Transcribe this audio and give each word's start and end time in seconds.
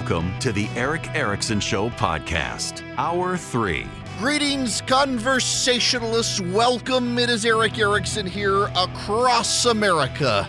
Welcome 0.00 0.32
to 0.38 0.50
the 0.50 0.66
Erick 0.76 1.14
Erickson 1.14 1.60
Show 1.60 1.90
podcast, 1.90 2.82
Hour 2.96 3.36
3. 3.36 3.86
Greetings, 4.18 4.80
conversationalists. 4.80 6.40
Welcome. 6.40 7.18
It 7.18 7.28
is 7.28 7.44
Erick 7.44 7.78
Erickson 7.78 8.24
here 8.24 8.70
across 8.74 9.66
America. 9.66 10.48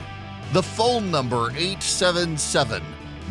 The 0.54 0.64
phone 0.64 1.12
number 1.12 1.50
877 1.50 2.82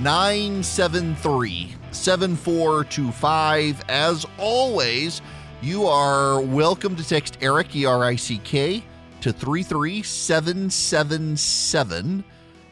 973 0.02 1.74
7425. 1.90 3.84
As 3.88 4.26
always, 4.36 5.22
you 5.62 5.86
are 5.86 6.42
welcome 6.42 6.96
to 6.96 7.08
text 7.08 7.38
Erick, 7.40 7.74
E 7.74 7.86
R 7.86 8.04
I 8.04 8.16
C 8.16 8.36
K, 8.44 8.84
to 9.22 9.32
33777 9.32 12.24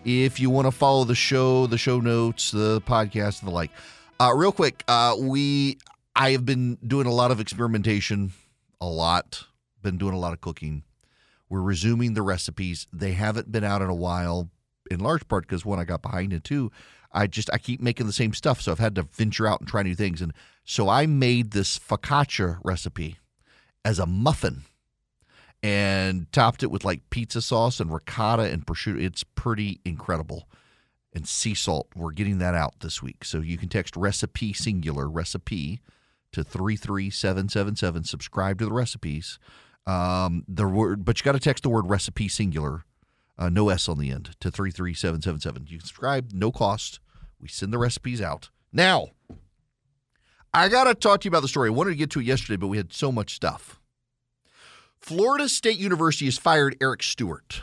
if 0.05 0.41
you 0.41 0.51
want 0.51 0.67
to 0.67 0.71
follow 0.71 1.05
the 1.05 1.15
show, 1.15 1.67
the 1.67 1.79
show 1.79 2.01
notes, 2.01 2.51
the 2.51 2.81
podcast, 2.83 3.41
and 3.41 3.49
the 3.49 3.55
like. 3.55 3.71
Uh, 4.21 4.33
real 4.35 4.53
quick, 4.53 4.85
uh, 4.89 5.15
we 5.19 5.79
I 6.17 6.33
have 6.33 6.45
been 6.45 6.77
doing 6.87 7.07
a 7.07 7.13
lot 7.13 7.31
of 7.31 7.41
experimentation, 7.41 8.33
a 8.81 8.87
lot. 8.87 9.45
Been 9.83 9.99
doing 9.99 10.15
a 10.15 10.19
lot 10.19 10.33
of 10.33 10.41
cooking. 10.41 10.83
We're 11.49 11.63
resuming 11.63 12.15
the 12.15 12.23
recipes. 12.23 12.87
They 12.93 13.13
haven't 13.13 13.53
been 13.53 13.65
out 13.65 13.81
in 13.81 13.89
a 13.89 13.95
while, 13.95 14.51
in 14.91 15.01
large 15.01 15.27
part 15.29 15.47
because 15.47 15.65
when 15.65 15.79
I 15.79 15.85
got 15.85 16.03
behind 16.03 16.33
it 16.33 16.45
too, 16.45 16.73
I 17.13 17.27
just 17.27 17.49
I 17.53 17.59
keep 17.59 17.81
making 17.81 18.07
the 18.07 18.13
same 18.13 18.35
stuff, 18.35 18.61
so 18.61 18.73
I've 18.73 18.79
had 18.79 18.95
to 18.97 19.05
venture 19.05 19.47
out 19.47 19.61
and 19.61 19.69
try 19.69 19.83
new 19.83 19.95
things. 19.95 20.21
And 20.21 20.33
so 20.65 20.89
I 20.89 21.07
made 21.07 21.53
this 21.53 21.79
focaccia 21.79 22.59
recipe 22.63 23.19
as 23.85 23.99
a 23.99 24.07
muffin 24.07 24.65
and 25.63 26.31
topped 26.33 26.63
it 26.63 26.71
with 26.71 26.85
like 26.85 27.09
pizza 27.11 27.43
sauce 27.43 27.81
and 27.81 27.93
ricotta 27.93 28.45
and 28.45 28.67
prosciutto. 28.67 29.03
It's 29.03 29.25
pretty 29.25 29.81
incredible. 29.85 30.49
And 31.13 31.27
sea 31.27 31.55
salt, 31.55 31.89
we're 31.97 32.13
getting 32.13 32.39
that 32.39 32.55
out 32.55 32.81
this 32.81 33.03
week. 33.03 33.25
So 33.25 33.39
you 33.41 33.57
can 33.57 33.69
text 33.69 33.97
recipe 33.97 34.53
singular 34.53 35.09
recipe 35.09 35.81
to 36.33 36.45
33777. 36.45 38.05
Subscribe 38.05 38.59
to 38.59 38.67
the 38.67 38.73
recipes. 38.73 39.39
Um, 39.87 40.45
the 40.47 40.69
word, 40.69 41.05
but 41.05 41.19
you 41.19 41.25
got 41.25 41.33
to 41.33 41.41
text 41.41 41.63
the 41.63 41.71
word 41.71 41.89
recipe 41.89 42.29
singular, 42.29 42.85
uh, 43.39 43.49
no 43.49 43.71
S 43.71 43.89
on 43.89 43.99
the 43.99 44.11
end, 44.11 44.37
to 44.41 44.51
33777. 44.51 45.67
You 45.67 45.81
subscribe, 45.81 46.31
no 46.33 46.53
cost. 46.53 47.01
We 47.41 47.49
send 47.49 47.73
the 47.73 47.79
recipes 47.79 48.21
out. 48.21 48.51
Now, 48.71 49.09
I 50.53 50.69
got 50.69 50.85
to 50.85 50.95
talk 50.95 51.23
to 51.23 51.25
you 51.25 51.31
about 51.31 51.41
the 51.41 51.49
story. 51.49 51.69
I 51.69 51.73
wanted 51.73 51.91
to 51.91 51.97
get 51.97 52.11
to 52.11 52.21
it 52.21 52.27
yesterday, 52.27 52.57
but 52.57 52.67
we 52.67 52.77
had 52.77 52.93
so 52.93 53.11
much 53.11 53.35
stuff. 53.35 53.78
Florida 55.01 55.49
State 55.49 55.79
University 55.79 56.27
has 56.27 56.39
fired 56.39 56.77
Eric 56.81 57.03
Stewart. 57.03 57.63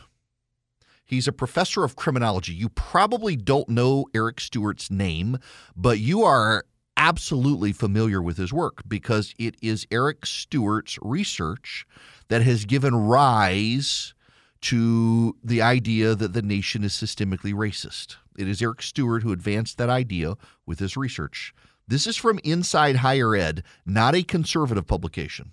He's 1.06 1.28
a 1.28 1.31
professor 1.31 1.84
of 1.84 1.96
criminology. 1.96 2.53
You 2.53 2.69
probably 2.69 3.35
don't 3.35 3.69
know 3.69 4.06
Eric 4.16 4.40
Stewart's 4.40 4.90
name, 4.90 5.38
but 5.75 6.00
you 6.00 6.23
are 6.23 6.66
absolutely 6.97 7.72
familiar 7.72 8.22
with 8.22 8.38
his 8.38 8.51
work 8.51 8.81
because 8.88 9.34
it 9.38 9.56
is 9.62 9.85
Eric 9.91 10.25
Stewart's 10.25 10.97
research 11.01 11.85
that 12.29 12.41
has 12.41 12.66
given 12.66 12.96
rise 12.96 14.16
to 14.62 15.35
the 15.44 15.62
idea 15.62 16.16
that 16.16 16.34
the 16.34 16.41
nation 16.41 16.84
is 16.84 16.94
systemically 16.94 17.53
racist. 17.53 18.16
It 18.38 18.47
is 18.47 18.62
Eric 18.62 18.81
Stewart 18.81 19.22
who 19.22 19.31
advanced 19.31 19.78
that 19.78 19.90
idea 19.90 20.35
with 20.66 20.79
his 20.79 20.97
research. 20.97 21.53
This 21.88 22.07
is 22.07 22.17
from 22.17 22.40
Inside 22.44 22.97
Higher 22.97 23.35
Ed, 23.35 23.62
not 23.85 24.16
a 24.16 24.23
conservative 24.23 24.88
publication. 24.88 25.52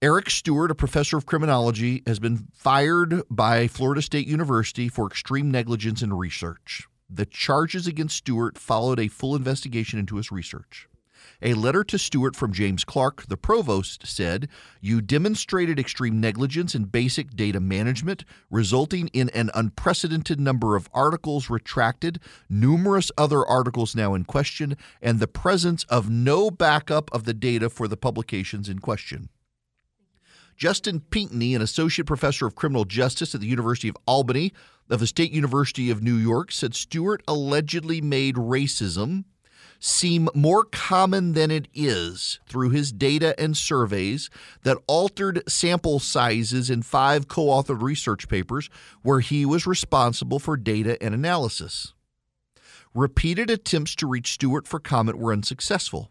Eric 0.00 0.30
Stewart, 0.30 0.70
a 0.70 0.76
professor 0.76 1.16
of 1.16 1.26
criminology, 1.26 2.04
has 2.06 2.20
been 2.20 2.46
fired 2.54 3.20
by 3.28 3.66
Florida 3.66 4.00
State 4.00 4.28
University 4.28 4.88
for 4.88 5.08
extreme 5.08 5.50
negligence 5.50 6.02
in 6.02 6.12
research. 6.12 6.86
The 7.10 7.26
charges 7.26 7.88
against 7.88 8.18
Stewart 8.18 8.58
followed 8.58 9.00
a 9.00 9.08
full 9.08 9.34
investigation 9.34 9.98
into 9.98 10.14
his 10.14 10.30
research. 10.30 10.88
A 11.42 11.54
letter 11.54 11.82
to 11.82 11.98
Stewart 11.98 12.36
from 12.36 12.52
James 12.52 12.84
Clark, 12.84 13.26
the 13.26 13.36
provost, 13.36 14.06
said, 14.06 14.48
You 14.80 15.00
demonstrated 15.00 15.80
extreme 15.80 16.20
negligence 16.20 16.76
in 16.76 16.84
basic 16.84 17.34
data 17.34 17.58
management, 17.58 18.24
resulting 18.52 19.08
in 19.08 19.30
an 19.30 19.50
unprecedented 19.52 20.38
number 20.38 20.76
of 20.76 20.88
articles 20.94 21.50
retracted, 21.50 22.20
numerous 22.48 23.10
other 23.18 23.44
articles 23.44 23.96
now 23.96 24.14
in 24.14 24.22
question, 24.22 24.76
and 25.02 25.18
the 25.18 25.26
presence 25.26 25.82
of 25.88 26.08
no 26.08 26.52
backup 26.52 27.12
of 27.12 27.24
the 27.24 27.34
data 27.34 27.68
for 27.68 27.88
the 27.88 27.96
publications 27.96 28.68
in 28.68 28.78
question. 28.78 29.28
Justin 30.58 30.98
Pickett, 30.98 31.54
an 31.54 31.62
associate 31.62 32.04
professor 32.04 32.44
of 32.44 32.56
criminal 32.56 32.84
justice 32.84 33.32
at 33.32 33.40
the 33.40 33.46
University 33.46 33.88
of 33.88 33.96
Albany 34.06 34.52
of 34.90 34.98
the 34.98 35.06
State 35.06 35.30
University 35.30 35.88
of 35.88 36.02
New 36.02 36.16
York, 36.16 36.50
said 36.50 36.74
Stewart 36.74 37.22
allegedly 37.28 38.00
made 38.00 38.34
racism 38.34 39.24
seem 39.78 40.28
more 40.34 40.64
common 40.64 41.34
than 41.34 41.52
it 41.52 41.68
is 41.72 42.40
through 42.48 42.70
his 42.70 42.90
data 42.90 43.40
and 43.40 43.56
surveys 43.56 44.28
that 44.64 44.78
altered 44.88 45.48
sample 45.48 46.00
sizes 46.00 46.68
in 46.68 46.82
five 46.82 47.28
co 47.28 47.46
authored 47.46 47.80
research 47.80 48.28
papers 48.28 48.68
where 49.02 49.20
he 49.20 49.46
was 49.46 49.64
responsible 49.64 50.40
for 50.40 50.56
data 50.56 51.00
and 51.00 51.14
analysis. 51.14 51.94
Repeated 52.92 53.48
attempts 53.48 53.94
to 53.94 54.08
reach 54.08 54.32
Stewart 54.32 54.66
for 54.66 54.80
comment 54.80 55.18
were 55.18 55.32
unsuccessful 55.32 56.10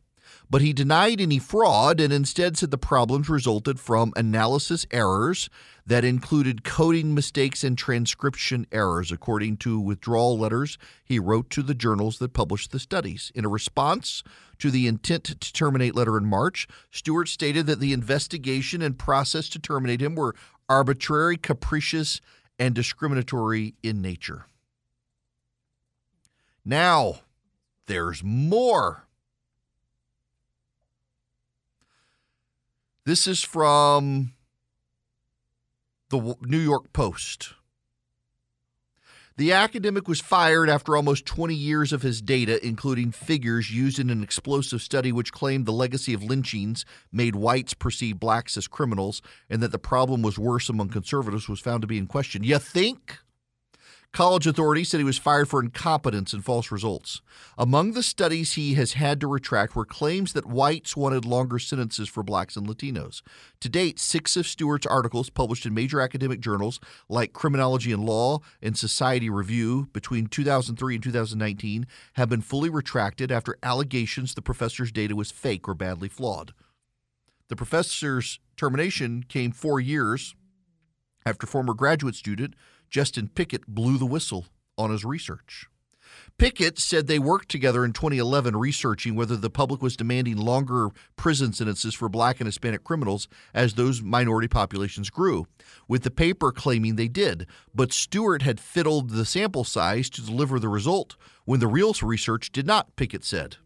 but 0.50 0.62
he 0.62 0.74
denied 0.74 1.20
any 1.20 1.40
fraud 1.40 2.00
and 2.00 2.14
instead 2.14 2.58
said 2.58 2.72
the 2.72 2.78
problems 2.78 3.30
resulted 3.30 3.80
from 3.80 4.14
analysis 4.16 4.86
errors 4.92 5.50
that 5.86 6.04
included 6.04 6.64
coding 6.64 7.14
mistakes 7.14 7.64
and 7.64 7.78
transcription 7.78 8.68
errors, 8.72 9.12
according 9.12 9.58
to 9.58 9.80
withdrawal 9.80 10.38
letters 10.38 10.78
he 11.04 11.20
wrote 11.20 11.50
to 11.50 11.62
the 11.62 11.74
journals 11.74 12.20
that 12.20 12.34
published 12.34 12.72
the 12.72 12.80
studies. 12.80 13.32
In 13.36 13.46
a 13.46 13.50
response 13.50 14.24
to 14.60 14.70
the 14.70 14.88
intent 14.88 15.24
to 15.24 15.54
terminate 15.54 15.96
letter 15.96 16.18
in 16.18 16.26
March, 16.26 16.68
Stewart 16.92 17.30
stated 17.30 17.66
that 17.68 17.80
the 17.80 17.94
investigation 17.94 18.82
and 18.82 18.98
process 18.98 19.50
to 19.50 19.60
terminate 19.60 20.02
him 20.02 20.16
were 20.16 20.36
arbitrary, 20.70 21.38
capricious, 21.38 22.20
and 22.60 22.74
discriminatory 22.74 23.76
in 23.84 24.02
nature. 24.02 24.46
Now, 26.66 27.22
there's 27.86 28.24
more. 28.24 29.07
This 33.08 33.26
is 33.26 33.42
from 33.42 34.34
the 36.10 36.36
New 36.42 36.60
York 36.60 36.92
Post. 36.92 37.54
The 39.38 39.54
academic 39.54 40.10
was 40.10 40.20
fired 40.20 40.70
after 40.70 40.94
almost 40.94 41.26
20 41.26 41.56
years 41.56 41.94
of 41.94 42.02
his 42.02 42.22
data, 42.22 42.60
including 42.68 43.14
figures 43.14 43.72
used 43.72 43.98
in 43.98 44.10
an 44.10 44.24
explosive 44.24 44.82
study 44.82 45.14
which 45.14 45.32
claimed 45.32 45.66
the 45.66 45.72
legacy 45.72 46.14
of 46.14 46.22
lynchings 46.22 46.84
made 47.10 47.38
whites 47.38 47.74
perceive 47.74 48.20
blacks 48.20 48.58
as 48.58 48.68
criminals 48.68 49.22
and 49.50 49.64
that 49.64 49.72
the 49.72 49.80
problem 49.80 50.22
was 50.22 50.38
worse 50.38 50.68
among 50.68 50.90
conservatives, 50.90 51.48
was 51.48 51.62
found 51.62 51.84
to 51.84 51.88
be 51.88 51.98
in 51.98 52.08
question. 52.08 52.44
You 52.44 52.60
think? 52.60 53.20
College 54.14 54.48
authorities 54.48 54.90
said 54.90 55.00
he 55.00 55.04
was 55.04 55.20
fired 55.20 55.48
for 55.48 55.62
incompetence 55.62 56.34
and 56.34 56.44
false 56.44 56.72
results. 56.72 57.22
Among 57.58 57.92
the 57.92 58.02
studies 58.02 58.54
he 58.54 58.74
has 58.74 58.94
had 58.94 59.20
to 59.22 59.28
retract 59.28 59.76
were 59.76 59.86
claims 59.86 60.34
that 60.34 60.48
whites 60.48 60.98
wanted 60.98 61.24
longer 61.24 61.60
sentences 61.60 62.10
for 62.10 62.24
blacks 62.24 62.56
and 62.56 62.66
Latinos. 62.68 63.22
To 63.60 63.70
date, 63.70 64.00
six 64.00 64.36
of 64.36 64.48
Stewart's 64.48 64.88
articles 64.88 65.30
published 65.30 65.66
in 65.66 65.74
major 65.74 66.02
academic 66.02 66.40
journals 66.40 66.80
like 67.08 67.34
Criminology 67.34 67.92
and 67.92 68.06
Law 68.06 68.40
and 68.62 68.76
Society 68.76 69.30
Review 69.30 69.88
between 69.94 70.28
2003 70.28 70.96
and 70.96 71.04
2019 71.04 71.86
have 72.14 72.30
been 72.30 72.42
fully 72.42 72.70
retracted 72.70 73.32
after 73.32 73.60
allegations 73.62 74.34
the 74.34 74.42
professor's 74.42 74.92
data 74.92 75.16
was 75.16 75.30
fake 75.30 75.68
or 75.68 75.76
badly 75.76 76.10
flawed. 76.10 76.54
The 77.50 77.56
professor's 77.56 78.40
termination 78.56 79.24
came 79.24 79.52
four 79.52 79.80
years 79.80 80.36
after 81.26 81.46
former 81.46 81.74
graduate 81.74 82.16
student 82.16 82.56
Justin 82.90 83.28
Pickett 83.28 83.68
blew 83.68 83.98
the 83.98 84.06
whistle 84.06 84.46
on 84.78 84.92
his 84.92 85.06
research. 85.06 85.68
Pickett 86.38 86.78
said 86.78 87.08
they 87.08 87.20
worked 87.20 87.50
together 87.50 87.84
in 87.84 87.94
2011 87.94 88.56
researching 88.56 89.16
whether 89.16 89.36
the 89.36 89.50
public 89.50 89.82
was 89.82 89.98
demanding 89.98 90.38
longer 90.38 90.90
prison 91.16 91.52
sentences 91.52 91.96
for 91.96 92.10
black 92.10 92.40
and 92.40 92.48
Hispanic 92.48 92.84
criminals 92.84 93.28
as 93.54 93.74
those 93.74 94.02
minority 94.02 94.48
populations 94.48 95.10
grew, 95.10 95.48
with 95.88 96.04
the 96.04 96.12
paper 96.12 96.52
claiming 96.52 96.96
they 96.96 97.08
did. 97.08 97.48
But 97.74 97.92
Stewart 97.92 98.44
had 98.44 98.60
fiddled 98.60 99.10
the 99.10 99.26
sample 99.26 99.64
size 99.64 100.10
to 100.12 100.22
deliver 100.22 100.60
the 100.60 100.70
result 100.70 101.16
when 101.46 101.60
the 101.60 101.68
real 101.68 101.94
research 102.02 102.52
did 102.52 102.68
not, 102.68 102.96
Pickett 102.96 103.24
said. 103.24 103.58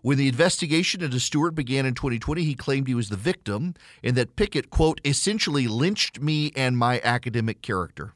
When 0.00 0.18
the 0.18 0.28
investigation 0.28 1.02
into 1.02 1.18
Stewart 1.18 1.56
began 1.56 1.84
in 1.84 1.94
2020, 1.94 2.44
he 2.44 2.54
claimed 2.54 2.86
he 2.86 2.94
was 2.94 3.08
the 3.08 3.16
victim 3.16 3.74
and 4.04 4.16
that 4.16 4.36
Pickett, 4.36 4.70
quote, 4.70 5.00
essentially 5.04 5.66
lynched 5.66 6.20
me 6.20 6.52
and 6.54 6.78
my 6.78 7.00
academic 7.02 7.62
character. 7.62 8.14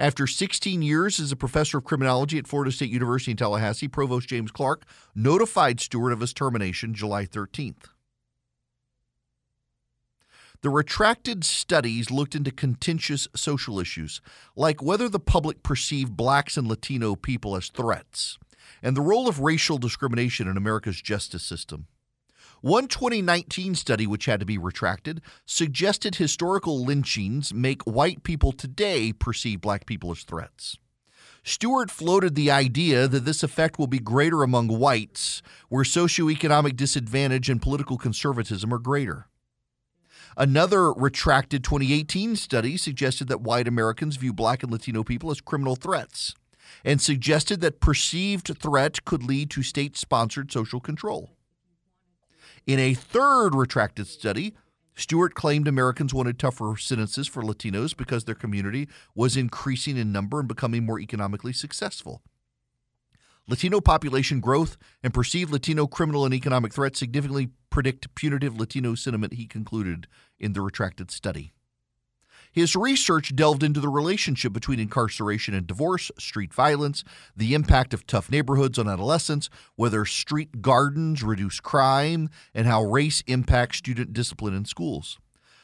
After 0.00 0.26
16 0.26 0.80
years 0.80 1.20
as 1.20 1.30
a 1.30 1.36
professor 1.36 1.76
of 1.76 1.84
criminology 1.84 2.38
at 2.38 2.46
Florida 2.46 2.72
State 2.72 2.88
University 2.88 3.32
in 3.32 3.36
Tallahassee, 3.36 3.86
Provost 3.86 4.30
James 4.30 4.50
Clark 4.50 4.86
notified 5.14 5.78
Stewart 5.78 6.14
of 6.14 6.20
his 6.20 6.32
termination 6.32 6.94
July 6.94 7.26
13th. 7.26 7.84
The 10.62 10.70
retracted 10.70 11.44
studies 11.44 12.10
looked 12.10 12.34
into 12.34 12.50
contentious 12.50 13.28
social 13.36 13.78
issues, 13.78 14.22
like 14.56 14.82
whether 14.82 15.06
the 15.06 15.20
public 15.20 15.62
perceived 15.62 16.16
blacks 16.16 16.56
and 16.56 16.66
Latino 16.66 17.14
people 17.14 17.54
as 17.54 17.68
threats, 17.68 18.38
and 18.82 18.96
the 18.96 19.02
role 19.02 19.28
of 19.28 19.40
racial 19.40 19.76
discrimination 19.76 20.48
in 20.48 20.56
America's 20.56 21.02
justice 21.02 21.42
system. 21.42 21.88
One 22.62 22.88
2019 22.88 23.74
study, 23.74 24.06
which 24.06 24.26
had 24.26 24.40
to 24.40 24.46
be 24.46 24.58
retracted, 24.58 25.22
suggested 25.46 26.16
historical 26.16 26.84
lynchings 26.84 27.54
make 27.54 27.80
white 27.84 28.22
people 28.22 28.52
today 28.52 29.14
perceive 29.14 29.62
black 29.62 29.86
people 29.86 30.10
as 30.10 30.24
threats. 30.24 30.76
Stewart 31.42 31.90
floated 31.90 32.34
the 32.34 32.50
idea 32.50 33.08
that 33.08 33.24
this 33.24 33.42
effect 33.42 33.78
will 33.78 33.86
be 33.86 33.98
greater 33.98 34.42
among 34.42 34.68
whites, 34.68 35.40
where 35.70 35.84
socioeconomic 35.84 36.76
disadvantage 36.76 37.48
and 37.48 37.62
political 37.62 37.96
conservatism 37.96 38.74
are 38.74 38.78
greater. 38.78 39.26
Another 40.36 40.92
retracted 40.92 41.64
2018 41.64 42.36
study 42.36 42.76
suggested 42.76 43.28
that 43.28 43.40
white 43.40 43.68
Americans 43.68 44.16
view 44.16 44.34
black 44.34 44.62
and 44.62 44.70
Latino 44.70 45.02
people 45.02 45.30
as 45.30 45.40
criminal 45.40 45.76
threats 45.76 46.34
and 46.84 47.00
suggested 47.00 47.62
that 47.62 47.80
perceived 47.80 48.54
threat 48.58 49.02
could 49.06 49.22
lead 49.22 49.48
to 49.50 49.62
state 49.62 49.96
sponsored 49.96 50.52
social 50.52 50.78
control. 50.78 51.30
In 52.66 52.78
a 52.78 52.94
third 52.94 53.54
retracted 53.54 54.06
study, 54.06 54.54
Stewart 54.94 55.34
claimed 55.34 55.66
Americans 55.66 56.12
wanted 56.12 56.38
tougher 56.38 56.74
sentences 56.76 57.26
for 57.26 57.42
Latinos 57.42 57.96
because 57.96 58.24
their 58.24 58.34
community 58.34 58.88
was 59.14 59.36
increasing 59.36 59.96
in 59.96 60.12
number 60.12 60.40
and 60.40 60.48
becoming 60.48 60.84
more 60.84 61.00
economically 61.00 61.52
successful. 61.52 62.22
Latino 63.48 63.80
population 63.80 64.40
growth 64.40 64.76
and 65.02 65.14
perceived 65.14 65.50
Latino 65.50 65.86
criminal 65.86 66.24
and 66.24 66.34
economic 66.34 66.72
threats 66.72 66.98
significantly 66.98 67.48
predict 67.70 68.14
punitive 68.14 68.58
Latino 68.58 68.94
sentiment, 68.94 69.34
he 69.34 69.46
concluded 69.46 70.06
in 70.38 70.52
the 70.52 70.60
retracted 70.60 71.10
study. 71.10 71.52
His 72.52 72.74
research 72.74 73.34
delved 73.36 73.62
into 73.62 73.78
the 73.78 73.88
relationship 73.88 74.52
between 74.52 74.80
incarceration 74.80 75.54
and 75.54 75.66
divorce, 75.66 76.10
street 76.18 76.52
violence, 76.52 77.04
the 77.36 77.54
impact 77.54 77.94
of 77.94 78.06
tough 78.06 78.30
neighborhoods 78.30 78.78
on 78.78 78.88
adolescents, 78.88 79.48
whether 79.76 80.04
street 80.04 80.60
gardens 80.60 81.22
reduce 81.22 81.60
crime, 81.60 82.28
and 82.52 82.66
how 82.66 82.82
race 82.82 83.22
impacts 83.28 83.78
student 83.78 84.12
discipline 84.12 84.54
in 84.54 84.64
schools. 84.64 85.18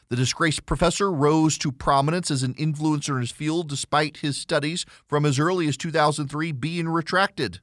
The 0.08 0.16
disgraced 0.16 0.66
professor 0.66 1.10
rose 1.10 1.58
to 1.58 1.72
prominence 1.72 2.30
as 2.30 2.44
an 2.44 2.54
influencer 2.54 3.16
in 3.16 3.22
his 3.22 3.32
field 3.32 3.68
despite 3.68 4.18
his 4.18 4.36
studies 4.36 4.86
from 5.08 5.26
as 5.26 5.40
early 5.40 5.66
as 5.66 5.76
2003 5.76 6.52
being 6.52 6.88
retracted. 6.88 7.60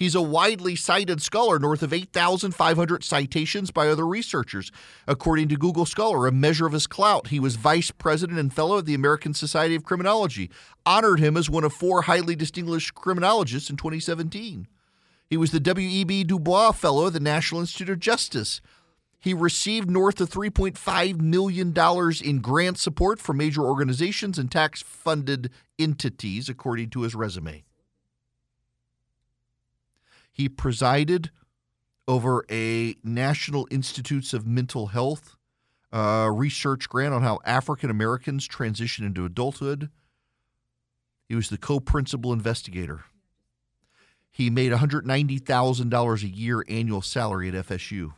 He's 0.00 0.14
a 0.14 0.22
widely 0.22 0.76
cited 0.76 1.20
scholar, 1.20 1.58
north 1.58 1.82
of 1.82 1.92
8,500 1.92 3.04
citations 3.04 3.70
by 3.70 3.86
other 3.86 4.06
researchers. 4.06 4.72
According 5.06 5.48
to 5.48 5.58
Google 5.58 5.84
Scholar, 5.84 6.26
a 6.26 6.32
measure 6.32 6.64
of 6.64 6.72
his 6.72 6.86
clout, 6.86 7.26
he 7.26 7.38
was 7.38 7.56
vice 7.56 7.90
president 7.90 8.38
and 8.38 8.50
fellow 8.50 8.78
of 8.78 8.86
the 8.86 8.94
American 8.94 9.34
Society 9.34 9.74
of 9.74 9.84
Criminology, 9.84 10.50
honored 10.86 11.20
him 11.20 11.36
as 11.36 11.50
one 11.50 11.64
of 11.64 11.74
four 11.74 12.00
highly 12.00 12.34
distinguished 12.34 12.94
criminologists 12.94 13.68
in 13.68 13.76
2017. 13.76 14.66
He 15.28 15.36
was 15.36 15.50
the 15.50 15.60
W.E.B. 15.60 16.24
Du 16.24 16.38
Bois 16.38 16.72
Fellow 16.72 17.04
of 17.04 17.12
the 17.12 17.20
National 17.20 17.60
Institute 17.60 17.90
of 17.90 18.00
Justice. 18.00 18.62
He 19.18 19.34
received 19.34 19.90
north 19.90 20.18
of 20.22 20.30
$3.5 20.30 21.20
million 21.20 21.74
in 22.24 22.40
grant 22.40 22.78
support 22.78 23.20
from 23.20 23.36
major 23.36 23.66
organizations 23.66 24.38
and 24.38 24.50
tax 24.50 24.80
funded 24.80 25.50
entities, 25.78 26.48
according 26.48 26.88
to 26.88 27.02
his 27.02 27.14
resume. 27.14 27.64
He 30.40 30.48
presided 30.48 31.30
over 32.08 32.46
a 32.50 32.94
National 33.04 33.68
Institutes 33.70 34.32
of 34.32 34.46
Mental 34.46 34.86
Health 34.86 35.36
uh, 35.92 36.30
research 36.32 36.88
grant 36.88 37.12
on 37.12 37.20
how 37.20 37.40
African 37.44 37.90
Americans 37.90 38.48
transition 38.48 39.04
into 39.04 39.26
adulthood. 39.26 39.90
He 41.28 41.34
was 41.34 41.50
the 41.50 41.58
co 41.58 41.78
principal 41.78 42.32
investigator. 42.32 43.04
He 44.30 44.48
made 44.48 44.72
$190,000 44.72 46.22
a 46.22 46.26
year 46.26 46.64
annual 46.70 47.02
salary 47.02 47.48
at 47.50 47.66
FSU. 47.66 48.14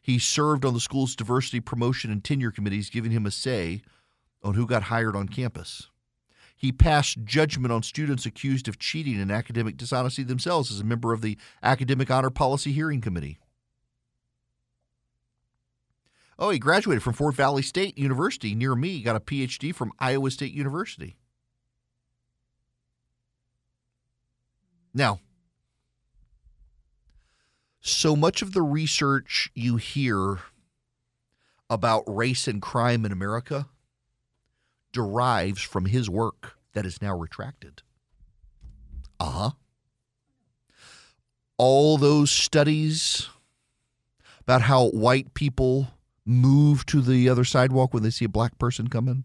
He 0.00 0.20
served 0.20 0.64
on 0.64 0.72
the 0.72 0.78
school's 0.78 1.16
diversity 1.16 1.58
promotion 1.58 2.12
and 2.12 2.22
tenure 2.22 2.52
committees, 2.52 2.90
giving 2.90 3.10
him 3.10 3.26
a 3.26 3.32
say 3.32 3.82
on 4.40 4.54
who 4.54 4.68
got 4.68 4.84
hired 4.84 5.16
on 5.16 5.28
campus. 5.28 5.90
He 6.56 6.72
passed 6.72 7.24
judgment 7.24 7.70
on 7.70 7.82
students 7.82 8.24
accused 8.24 8.66
of 8.66 8.78
cheating 8.78 9.20
and 9.20 9.30
academic 9.30 9.76
dishonesty 9.76 10.22
themselves 10.22 10.70
as 10.70 10.80
a 10.80 10.84
member 10.84 11.12
of 11.12 11.20
the 11.20 11.36
Academic 11.62 12.10
Honor 12.10 12.30
Policy 12.30 12.72
Hearing 12.72 13.02
Committee. 13.02 13.38
Oh, 16.38 16.50
he 16.50 16.58
graduated 16.58 17.02
from 17.02 17.12
Fort 17.12 17.34
Valley 17.34 17.62
State 17.62 17.96
University 17.98 18.54
near 18.54 18.74
me. 18.74 18.88
He 18.90 19.02
got 19.02 19.16
a 19.16 19.20
PhD 19.20 19.74
from 19.74 19.92
Iowa 19.98 20.30
State 20.30 20.52
University. 20.52 21.16
Now, 24.92 25.20
so 27.80 28.16
much 28.16 28.40
of 28.40 28.52
the 28.52 28.62
research 28.62 29.50
you 29.54 29.76
hear 29.76 30.38
about 31.68 32.04
race 32.06 32.48
and 32.48 32.62
crime 32.62 33.04
in 33.04 33.12
America 33.12 33.68
derives 34.92 35.60
from 35.60 35.84
his 35.84 36.08
work 36.08 36.55
that 36.76 36.84
is 36.84 37.00
now 37.00 37.16
retracted. 37.16 37.80
Uh 39.18 39.30
huh. 39.30 39.50
All 41.56 41.96
those 41.96 42.30
studies 42.30 43.30
about 44.42 44.60
how 44.60 44.88
white 44.90 45.32
people 45.32 45.88
move 46.26 46.84
to 46.84 47.00
the 47.00 47.30
other 47.30 47.44
sidewalk 47.44 47.94
when 47.94 48.02
they 48.02 48.10
see 48.10 48.26
a 48.26 48.28
black 48.28 48.58
person 48.58 48.88
come 48.88 49.08
in. 49.08 49.24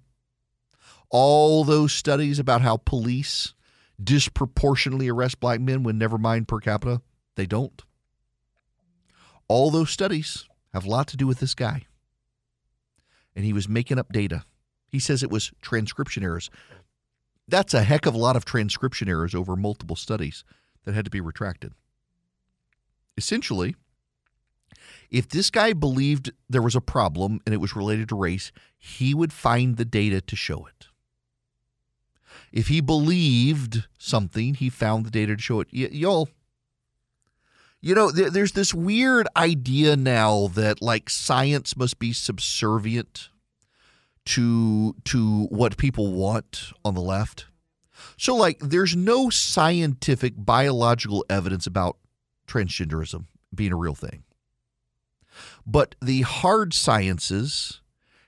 All 1.10 1.66
those 1.66 1.92
studies 1.92 2.40
about 2.40 2.62
how 2.62 2.78
police 2.78 3.54
disproportionately 4.02 5.10
arrest 5.10 5.42
black 5.42 5.60
men 5.60 5.84
when 5.84 5.98
never 5.98 6.18
mind 6.18 6.48
per 6.48 6.60
capita, 6.60 7.02
they 7.36 7.46
don't. 7.46 7.84
All 9.50 9.72
those 9.72 9.90
studies 9.90 10.48
have 10.74 10.86
a 10.86 10.90
lot 10.90 11.08
to 11.10 11.18
do 11.18 11.28
with 11.28 11.40
this 11.42 11.54
guy. 11.54 11.82
And 13.36 13.44
he 13.44 13.52
was 13.52 13.68
making 13.68 14.00
up 14.00 14.14
data. 14.14 14.46
He 14.88 15.00
says 15.00 15.22
it 15.22 15.30
was 15.30 15.52
transcription 15.62 16.24
errors. 16.24 16.50
That's 17.52 17.74
a 17.74 17.84
heck 17.84 18.06
of 18.06 18.16
a 18.16 18.18
lot 18.18 18.38
of 18.38 18.46
transcription 18.46 19.10
errors 19.10 19.36
over 19.36 19.58
multiple 19.58 19.98
studies 19.98 20.46
that 20.86 20.96
had 20.96 21.06
to 21.06 21.12
be 21.12 21.20
retracted. 21.20 21.74
Essentially, 23.18 23.76
if 25.10 25.28
this 25.28 25.50
guy 25.50 25.74
believed 25.74 26.32
there 26.50 26.62
was 26.62 26.78
a 26.78 26.82
problem 26.82 27.42
and 27.46 27.54
it 27.54 27.60
was 27.60 27.76
related 27.76 28.08
to 28.10 28.16
race, 28.16 28.54
he 28.80 29.14
would 29.14 29.34
find 29.34 29.76
the 29.76 29.84
data 29.84 30.22
to 30.22 30.36
show 30.38 30.66
it. 30.66 30.88
If 32.54 32.70
he 32.70 32.80
believed 32.80 33.86
something, 33.98 34.54
he 34.54 34.70
found 34.70 35.06
the 35.06 35.12
data 35.12 35.36
to 35.36 35.42
show 35.42 35.60
it. 35.60 35.68
Y'all, 35.74 36.30
you 37.82 37.94
know, 37.94 38.12
there's 38.12 38.54
this 38.54 38.74
weird 38.74 39.28
idea 39.36 39.98
now 39.98 40.48
that 40.54 40.82
like 40.82 41.10
science 41.10 41.76
must 41.76 42.00
be 42.00 42.14
subservient 42.14 43.28
to 44.26 44.96
to 45.06 45.46
what 45.46 45.78
people 45.78 46.14
want 46.14 46.72
on 46.86 46.94
the 46.94 47.02
left. 47.02 47.46
So 48.18 48.36
like 48.36 48.60
there's 48.60 48.96
no 48.96 49.30
scientific 49.30 50.34
biological 50.38 51.26
evidence 51.30 51.68
about 51.68 51.98
transgenderism 52.48 53.26
being 53.54 53.72
a 53.72 53.78
real 53.78 53.96
thing. 53.96 54.24
But 55.66 55.96
the 56.02 56.22
hard 56.22 56.74
sciences 56.74 57.82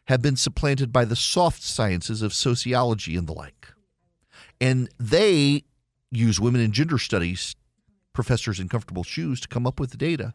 have 0.06 0.22
been 0.22 0.36
supplanted 0.36 0.92
by 0.92 1.06
the 1.06 1.16
soft 1.16 1.62
sciences 1.62 2.22
of 2.22 2.34
sociology 2.34 3.16
and 3.16 3.28
the 3.28 3.34
like. 3.34 3.68
And 4.60 4.90
they 5.00 5.64
use 6.12 6.40
women 6.40 6.62
in 6.62 6.72
gender 6.72 6.98
studies 6.98 7.56
professors 8.14 8.60
in 8.60 8.70
comfortable 8.70 9.04
shoes 9.04 9.42
to 9.42 9.48
come 9.48 9.66
up 9.66 9.80
with 9.80 9.90
the 9.90 9.98
data 9.98 10.34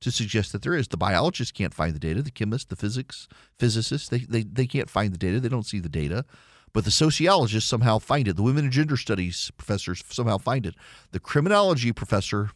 to 0.00 0.10
suggest 0.10 0.52
that 0.52 0.62
there 0.62 0.74
is. 0.74 0.88
The 0.88 0.96
biologists 0.96 1.52
can't 1.52 1.74
find 1.74 1.94
the 1.94 1.98
data, 1.98 2.22
the 2.22 2.30
chemists, 2.30 2.68
the 2.68 2.76
physics, 2.76 3.28
physicists, 3.58 4.08
they, 4.08 4.18
they, 4.18 4.42
they 4.42 4.66
can't 4.66 4.90
find 4.90 5.12
the 5.12 5.18
data, 5.18 5.40
they 5.40 5.48
don't 5.48 5.66
see 5.66 5.80
the 5.80 5.88
data. 5.88 6.24
But 6.72 6.84
the 6.84 6.90
sociologists 6.90 7.68
somehow 7.68 7.98
find 7.98 8.28
it. 8.28 8.36
The 8.36 8.42
women 8.42 8.66
in 8.66 8.70
gender 8.70 8.96
studies 8.96 9.50
professors 9.56 10.04
somehow 10.10 10.38
find 10.38 10.66
it. 10.66 10.74
The 11.12 11.20
criminology 11.20 11.92
professor 11.92 12.50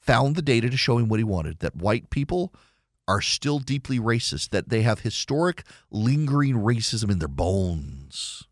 found 0.00 0.34
the 0.34 0.42
data 0.42 0.70
to 0.70 0.76
show 0.76 0.98
him 0.98 1.08
what 1.08 1.20
he 1.20 1.24
wanted 1.24 1.60
that 1.60 1.76
white 1.76 2.10
people 2.10 2.54
are 3.06 3.20
still 3.20 3.58
deeply 3.58 3.98
racist, 3.98 4.50
that 4.50 4.70
they 4.70 4.82
have 4.82 5.00
historic, 5.00 5.62
lingering 5.90 6.54
racism 6.54 7.10
in 7.10 7.18
their 7.18 7.28
bones. 7.28 8.44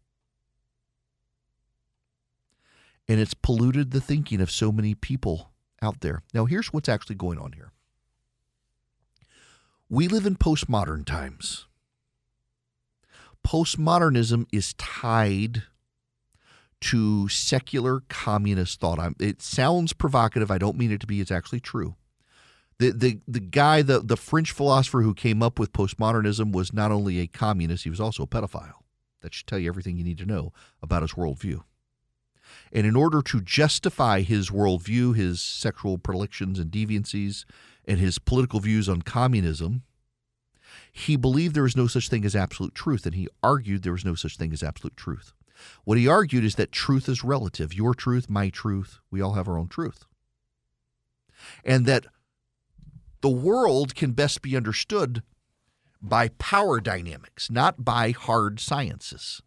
And 3.09 3.19
it's 3.19 3.35
polluted 3.35 3.91
the 3.91 4.00
thinking 4.00 4.41
of 4.41 4.50
so 4.50 4.71
many 4.71 4.95
people 4.95 5.52
out 5.81 6.00
there. 6.00 6.23
Now, 6.33 6.45
here's 6.45 6.73
what's 6.73 6.88
actually 6.88 7.17
going 7.17 7.38
on 7.38 7.52
here 7.52 7.73
we 9.92 10.08
live 10.08 10.25
in 10.25 10.37
postmodern 10.37 11.04
times. 11.04 11.66
Postmodernism 13.46 14.46
is 14.50 14.72
tied 14.75 15.64
to 16.80 17.28
secular 17.28 18.00
communist 18.08 18.80
thought. 18.80 19.16
It 19.20 19.42
sounds 19.42 19.92
provocative. 19.92 20.50
I 20.50 20.56
don't 20.56 20.78
mean 20.78 20.92
it 20.92 21.02
to 21.02 21.06
be. 21.06 21.20
It's 21.20 21.30
actually 21.30 21.61
true. 21.61 21.96
The, 22.78 22.92
the, 22.92 23.20
the 23.28 23.40
guy, 23.40 23.82
the, 23.82 24.00
the 24.00 24.16
French 24.16 24.52
philosopher 24.52 25.02
who 25.02 25.12
came 25.12 25.42
up 25.42 25.58
with 25.58 25.75
postmodernism 25.75 26.52
was 26.52 26.72
not 26.72 26.90
only 26.90 27.18
a 27.18 27.26
communist, 27.26 27.84
he 27.84 27.90
was 27.90 28.00
also 28.00 28.22
a 28.22 28.26
pedophile. 28.26 28.80
That 29.20 29.34
should 29.34 29.46
tell 29.46 29.58
you 29.58 29.68
everything 29.68 29.99
you 29.99 30.04
need 30.04 30.18
to 30.18 30.26
know 30.26 30.54
about 30.82 31.02
his 31.02 31.12
worldview. 31.12 31.64
And 32.72 32.87
in 32.87 32.96
order 32.96 33.20
to 33.20 33.42
justify 33.42 34.22
his 34.22 34.49
worldview, 34.49 35.14
his 35.14 35.42
sexual 35.42 35.99
predilections 35.99 36.58
and 36.58 36.70
deviancies, 36.70 37.44
and 37.87 37.99
his 37.99 38.19
political 38.19 38.61
views 38.61 38.89
on 38.89 39.03
communism, 39.03 39.83
he 40.93 41.17
believed 41.17 41.55
there 41.55 41.62
was 41.62 41.77
no 41.77 41.87
such 41.87 42.09
thing 42.09 42.25
as 42.25 42.37
absolute 42.37 42.75
truth, 42.75 43.07
and 43.07 43.15
he 43.15 43.29
argued 43.43 43.83
there 43.83 43.93
was 43.93 44.05
no 44.05 44.15
such 44.15 44.37
thing 44.37 44.53
as 44.53 44.62
absolute 44.62 44.97
truth. 44.97 45.33
What 45.85 45.99
he 45.99 46.09
argued 46.09 46.45
is 46.45 46.57
that 46.57 46.73
truth 46.73 47.09
is 47.09 47.25
relative 47.25 47.75
your 47.75 47.95
truth, 47.95 48.29
my 48.29 48.51
truth, 48.51 48.99
we 49.11 49.21
all 49.21 49.35
have 49.35 49.49
our 49.49 49.59
own 49.59 49.69
truth. 49.69 50.05
And 51.65 51.87
that 51.87 52.07
the 53.21 53.31
world 53.31 53.95
can 53.95 54.12
best 54.12 54.43
be 54.43 54.57
understood 54.57 55.23
by 56.01 56.29
power 56.29 56.81
dynamics, 56.81 57.51
not 57.51 57.85
by 57.85 58.11
hard 58.11 58.61
sciences. 58.61 59.41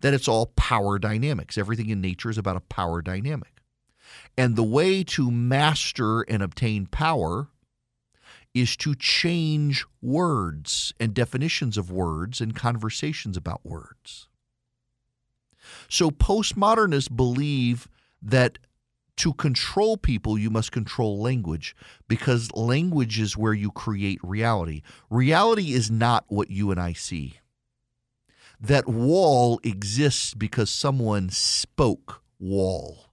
That 0.00 0.14
it's 0.14 0.28
all 0.28 0.46
power 0.56 0.98
dynamics. 0.98 1.58
Everything 1.58 1.90
in 1.90 2.00
nature 2.00 2.30
is 2.30 2.38
about 2.38 2.56
a 2.56 2.60
power 2.60 3.02
dynamic. 3.02 3.59
And 4.36 4.56
the 4.56 4.64
way 4.64 5.04
to 5.04 5.30
master 5.30 6.22
and 6.22 6.42
obtain 6.42 6.86
power 6.86 7.48
is 8.54 8.76
to 8.78 8.94
change 8.94 9.84
words 10.02 10.92
and 10.98 11.14
definitions 11.14 11.76
of 11.76 11.90
words 11.90 12.40
and 12.40 12.54
conversations 12.54 13.36
about 13.36 13.64
words. 13.64 14.28
So 15.88 16.10
postmodernists 16.10 17.14
believe 17.14 17.88
that 18.22 18.58
to 19.18 19.34
control 19.34 19.96
people, 19.96 20.38
you 20.38 20.50
must 20.50 20.72
control 20.72 21.20
language 21.20 21.76
because 22.08 22.50
language 22.52 23.20
is 23.20 23.36
where 23.36 23.52
you 23.52 23.70
create 23.70 24.18
reality. 24.22 24.82
Reality 25.10 25.72
is 25.72 25.90
not 25.90 26.24
what 26.28 26.50
you 26.50 26.70
and 26.70 26.80
I 26.80 26.94
see. 26.94 27.38
That 28.58 28.88
wall 28.88 29.60
exists 29.62 30.34
because 30.34 30.70
someone 30.70 31.28
spoke 31.28 32.22
wall. 32.38 33.09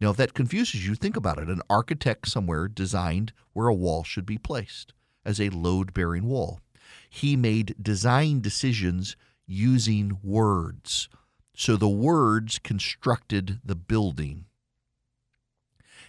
Now, 0.00 0.10
if 0.10 0.16
that 0.16 0.34
confuses 0.34 0.86
you, 0.86 0.94
think 0.94 1.16
about 1.16 1.38
it. 1.38 1.48
An 1.48 1.62
architect 1.70 2.28
somewhere 2.28 2.68
designed 2.68 3.32
where 3.52 3.68
a 3.68 3.74
wall 3.74 4.04
should 4.04 4.26
be 4.26 4.38
placed 4.38 4.92
as 5.24 5.40
a 5.40 5.50
load 5.50 5.94
bearing 5.94 6.24
wall. 6.24 6.60
He 7.08 7.36
made 7.36 7.76
design 7.80 8.40
decisions 8.40 9.16
using 9.46 10.18
words. 10.22 11.08
So 11.56 11.76
the 11.76 11.88
words 11.88 12.58
constructed 12.58 13.60
the 13.64 13.76
building. 13.76 14.46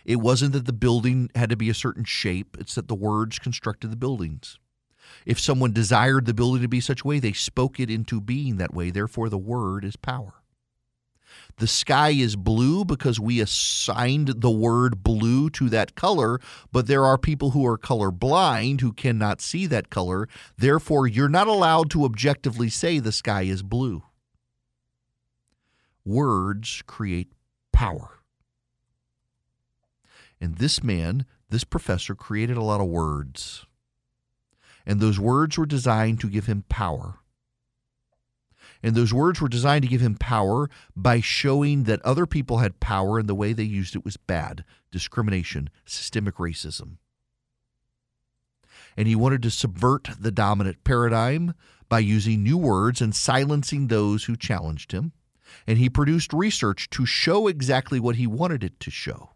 It 0.04 0.18
wasn't 0.18 0.54
that 0.54 0.66
the 0.66 0.74
building 0.74 1.30
had 1.36 1.50
to 1.50 1.56
be 1.56 1.70
a 1.70 1.74
certain 1.74 2.04
shape, 2.04 2.58
it's 2.60 2.76
that 2.76 2.88
the 2.88 2.96
words 2.96 3.40
constructed 3.40 3.92
the 3.92 3.96
buildings. 3.96 4.60
If 5.26 5.40
someone 5.40 5.74
desired 5.74 6.26
the 6.26 6.34
building 6.34 6.62
to 6.62 6.68
be 6.68 6.80
such 6.80 7.02
a 7.04 7.08
way, 7.08 7.20
they 7.20 7.34
spoke 7.34 7.80
it 7.80 7.90
into 7.90 8.20
being 8.22 8.58
that 8.58 8.74
way. 8.74 8.90
Therefore, 8.90 9.30
the 9.30 9.38
word 9.38 9.86
is 9.86 9.96
power. 9.96 10.34
The 11.58 11.68
sky 11.68 12.10
is 12.10 12.36
blue 12.36 12.84
because 12.84 13.20
we 13.20 13.40
assigned 13.40 14.42
the 14.42 14.52
word 14.52 15.04
blue 15.04 15.50
to 15.52 15.70
that 15.70 15.96
color, 15.96 16.40
but 16.72 16.88
there 16.88 17.06
are 17.06 17.18
people 17.18 17.52
who 17.52 17.66
are 17.66 17.78
color 17.78 18.12
blind 18.12 18.82
who 18.82 18.92
cannot 18.92 19.40
see 19.40 19.66
that 19.68 19.90
color. 19.90 20.28
Therefore, 20.58 21.08
you're 21.08 21.30
not 21.30 21.48
allowed 21.48 21.90
to 21.92 22.04
objectively 22.04 22.70
say 22.70 23.00
the 23.00 23.14
sky 23.14 23.44
is 23.44 23.64
blue. 23.64 24.04
Words 26.04 26.84
create 26.86 27.32
power. 27.72 28.20
And 30.42 30.58
this 30.58 30.84
man, 30.84 31.26
this 31.50 31.64
professor, 31.64 32.16
created 32.16 32.58
a 32.58 32.64
lot 32.64 32.82
of 32.82 32.88
words. 32.88 33.66
And 34.86 35.00
those 35.00 35.20
words 35.20 35.58
were 35.58 35.66
designed 35.66 36.20
to 36.20 36.30
give 36.30 36.46
him 36.46 36.66
power. 36.70 37.20
And 38.84 38.96
those 38.96 39.14
words 39.14 39.42
were 39.42 39.50
designed 39.50 39.84
to 39.84 39.88
give 39.88 40.02
him 40.02 40.16
power 40.16 40.70
by 40.96 41.22
showing 41.22 41.84
that 41.84 42.02
other 42.04 42.26
people 42.26 42.60
had 42.60 42.80
power 42.80 43.18
and 43.18 43.28
the 43.28 43.36
way 43.36 43.54
they 43.54 43.64
used 43.64 43.96
it 43.96 44.06
was 44.06 44.18
bad 44.18 44.64
discrimination, 44.92 45.70
systemic 45.86 46.36
racism. 46.36 46.98
And 48.96 49.08
he 49.08 49.16
wanted 49.16 49.44
to 49.44 49.52
subvert 49.52 50.10
the 50.18 50.32
dominant 50.32 50.84
paradigm 50.86 51.54
by 51.90 52.00
using 52.00 52.44
new 52.44 52.58
words 52.58 53.02
and 53.02 53.14
silencing 53.14 53.88
those 53.88 54.24
who 54.24 54.38
challenged 54.38 54.94
him. 54.94 55.12
And 55.68 55.78
he 55.78 55.90
produced 55.90 56.34
research 56.34 56.90
to 56.92 57.06
show 57.06 57.48
exactly 57.48 58.00
what 58.00 58.16
he 58.16 58.26
wanted 58.26 58.64
it 58.64 58.80
to 58.80 58.92
show. 58.92 59.35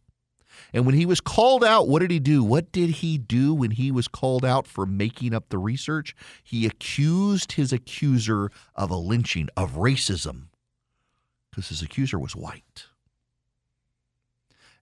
And 0.73 0.85
when 0.85 0.95
he 0.95 1.05
was 1.05 1.21
called 1.21 1.63
out, 1.63 1.87
what 1.87 1.99
did 1.99 2.11
he 2.11 2.19
do? 2.19 2.43
What 2.43 2.71
did 2.71 2.89
he 2.89 3.17
do 3.17 3.53
when 3.53 3.71
he 3.71 3.91
was 3.91 4.07
called 4.07 4.45
out 4.45 4.67
for 4.67 4.85
making 4.85 5.33
up 5.33 5.49
the 5.49 5.57
research? 5.57 6.15
He 6.43 6.65
accused 6.65 7.53
his 7.53 7.73
accuser 7.73 8.51
of 8.75 8.91
a 8.91 8.95
lynching, 8.95 9.49
of 9.55 9.73
racism, 9.73 10.47
because 11.49 11.69
his 11.69 11.81
accuser 11.81 12.19
was 12.19 12.35
white. 12.35 12.85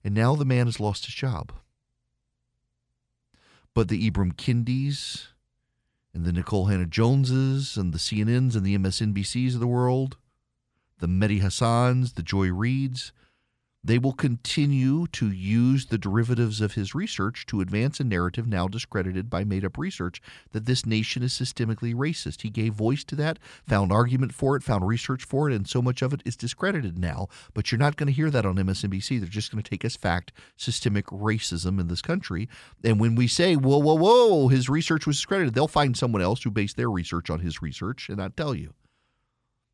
And 0.04 0.14
now 0.14 0.34
the 0.36 0.44
man 0.44 0.66
has 0.66 0.80
lost 0.80 1.06
his 1.06 1.14
job. 1.14 1.52
But 3.74 3.88
the 3.88 4.10
Ibram 4.10 4.32
Kendis 4.32 5.28
and 6.14 6.24
the 6.24 6.32
Nikole 6.32 6.70
Hannah 6.70 6.86
Joneses 6.86 7.76
and 7.76 7.92
the 7.92 7.98
CNNs 7.98 8.56
and 8.56 8.64
the 8.64 8.76
MSNBCs 8.76 9.54
of 9.54 9.60
the 9.60 9.66
world, 9.66 10.16
the 10.98 11.06
Mehdi 11.06 11.40
Hassans, 11.40 12.14
the 12.14 12.22
Joy 12.22 12.48
Reids, 12.48 13.12
they 13.84 13.98
will 13.98 14.12
continue 14.12 15.06
to 15.08 15.30
use 15.30 15.86
the 15.86 15.98
derivatives 15.98 16.60
of 16.60 16.74
his 16.74 16.94
research 16.94 17.46
to 17.46 17.60
advance 17.60 18.00
a 18.00 18.04
narrative 18.04 18.46
now 18.46 18.66
discredited 18.66 19.30
by 19.30 19.44
made 19.44 19.64
up 19.64 19.78
research 19.78 20.20
that 20.52 20.66
this 20.66 20.84
nation 20.84 21.22
is 21.22 21.32
systemically 21.32 21.94
racist. 21.94 22.42
He 22.42 22.50
gave 22.50 22.74
voice 22.74 23.04
to 23.04 23.16
that, 23.16 23.38
found 23.66 23.92
argument 23.92 24.34
for 24.34 24.56
it, 24.56 24.62
found 24.62 24.86
research 24.86 25.24
for 25.24 25.48
it, 25.48 25.54
and 25.54 25.68
so 25.68 25.80
much 25.80 26.02
of 26.02 26.12
it 26.12 26.22
is 26.24 26.36
discredited 26.36 26.98
now. 26.98 27.28
But 27.54 27.70
you're 27.70 27.78
not 27.78 27.96
going 27.96 28.08
to 28.08 28.12
hear 28.12 28.30
that 28.30 28.44
on 28.44 28.56
MSNBC. 28.56 29.20
They're 29.20 29.28
just 29.28 29.52
going 29.52 29.62
to 29.62 29.70
take 29.70 29.84
as 29.84 29.96
fact 29.96 30.32
systemic 30.56 31.06
racism 31.06 31.80
in 31.80 31.88
this 31.88 32.02
country. 32.02 32.48
And 32.82 32.98
when 32.98 33.14
we 33.14 33.28
say, 33.28 33.54
whoa, 33.54 33.78
whoa, 33.78 33.94
whoa, 33.94 34.48
his 34.48 34.68
research 34.68 35.06
was 35.06 35.16
discredited, 35.16 35.54
they'll 35.54 35.68
find 35.68 35.96
someone 35.96 36.22
else 36.22 36.42
who 36.42 36.50
based 36.50 36.76
their 36.76 36.90
research 36.90 37.30
on 37.30 37.40
his 37.40 37.62
research 37.62 38.08
and 38.08 38.18
not 38.18 38.36
tell 38.36 38.54
you 38.54 38.74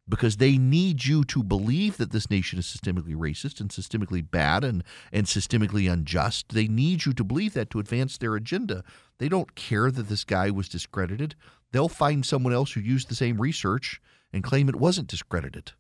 because 0.07 0.37
they 0.37 0.59
need 0.59 1.05
you 1.05 1.25
to 1.25 1.43
believe 1.43 1.97
that 1.97 2.13
this 2.13 2.29
nation 2.29 2.59
is 2.59 2.67
systemically 2.67 3.17
racist 3.17 3.61
and 3.61 3.71
systemically 3.71 4.29
bad 4.29 4.63
and, 4.63 4.85
and 5.13 5.27
systemically 5.27 5.91
unjust. 5.91 6.51
They 6.51 6.69
need 6.69 7.07
you 7.07 7.13
to 7.15 7.25
believe 7.25 7.55
that 7.55 7.71
to 7.71 7.79
advance 7.79 8.19
their 8.19 8.37
agenda. 8.37 8.85
They 9.19 9.29
don't 9.29 9.55
care 9.55 9.91
that 9.91 10.09
this 10.09 10.25
guy 10.25 10.51
was 10.51 10.69
discredited. 10.69 11.35
They'll 11.73 11.89
find 11.89 12.25
someone 12.27 12.53
else 12.53 12.73
who 12.73 12.81
used 12.81 13.09
the 13.09 13.15
same 13.15 13.41
research 13.41 14.01
and 14.33 14.45
claim 14.45 14.69
it 14.69 14.77
wasn't 14.77 15.09
discredited 15.09 15.73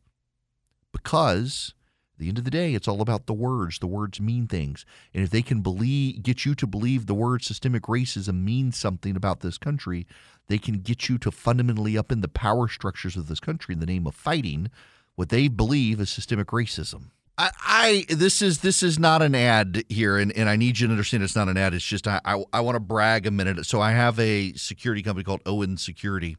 because 0.92 1.74
At 2.14 2.20
the 2.20 2.28
end 2.28 2.38
of 2.38 2.44
the 2.44 2.50
day, 2.50 2.74
it's 2.74 2.86
all 2.86 3.00
about 3.00 3.26
the 3.26 3.34
words. 3.34 3.80
The 3.80 3.88
words 3.88 4.20
mean 4.20 4.46
things. 4.46 4.86
And 5.12 5.24
if 5.24 5.30
they 5.30 5.42
can 5.42 5.62
believe 5.62 6.22
get 6.22 6.44
you 6.44 6.54
to 6.54 6.66
believe 6.66 7.06
the 7.06 7.14
word 7.14 7.42
systemic 7.42 7.82
racism 7.84 8.44
means 8.44 8.76
something 8.76 9.16
about 9.16 9.40
this 9.40 9.58
country, 9.58 10.06
they 10.48 10.58
can 10.58 10.80
get 10.80 11.08
you 11.08 11.18
to 11.18 11.30
fundamentally 11.30 11.96
up 11.96 12.12
in 12.12 12.20
the 12.20 12.28
power 12.28 12.68
structures 12.68 13.16
of 13.16 13.28
this 13.28 13.40
country 13.40 13.72
in 13.72 13.80
the 13.80 13.86
name 13.86 14.06
of 14.06 14.14
fighting 14.14 14.70
what 15.14 15.28
they 15.28 15.48
believe 15.48 16.00
is 16.00 16.10
systemic 16.10 16.48
racism. 16.48 17.10
I, 17.36 17.50
I 17.60 18.04
this 18.14 18.42
is 18.42 18.60
this 18.60 18.82
is 18.82 18.98
not 18.98 19.20
an 19.20 19.34
ad 19.34 19.82
here, 19.88 20.18
and, 20.18 20.30
and 20.32 20.48
I 20.48 20.56
need 20.56 20.78
you 20.78 20.86
to 20.86 20.92
understand 20.92 21.22
it's 21.22 21.34
not 21.34 21.48
an 21.48 21.56
ad. 21.56 21.74
It's 21.74 21.84
just 21.84 22.06
I 22.06 22.20
I, 22.24 22.44
I 22.52 22.60
want 22.60 22.76
to 22.76 22.80
brag 22.80 23.26
a 23.26 23.30
minute. 23.30 23.66
So 23.66 23.80
I 23.80 23.92
have 23.92 24.18
a 24.20 24.52
security 24.52 25.02
company 25.02 25.24
called 25.24 25.40
Owen 25.44 25.76
Security, 25.76 26.36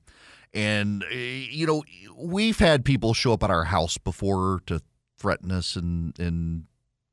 and 0.54 1.04
eh, 1.12 1.48
you 1.50 1.68
know 1.68 1.84
we've 2.18 2.60
had 2.60 2.86
people 2.86 3.14
show 3.14 3.34
up 3.34 3.44
at 3.44 3.50
our 3.50 3.66
house 3.66 3.98
before 3.98 4.62
to 4.68 4.82
threaten 5.18 5.52
us 5.52 5.76
and 5.76 6.18
and 6.18 6.64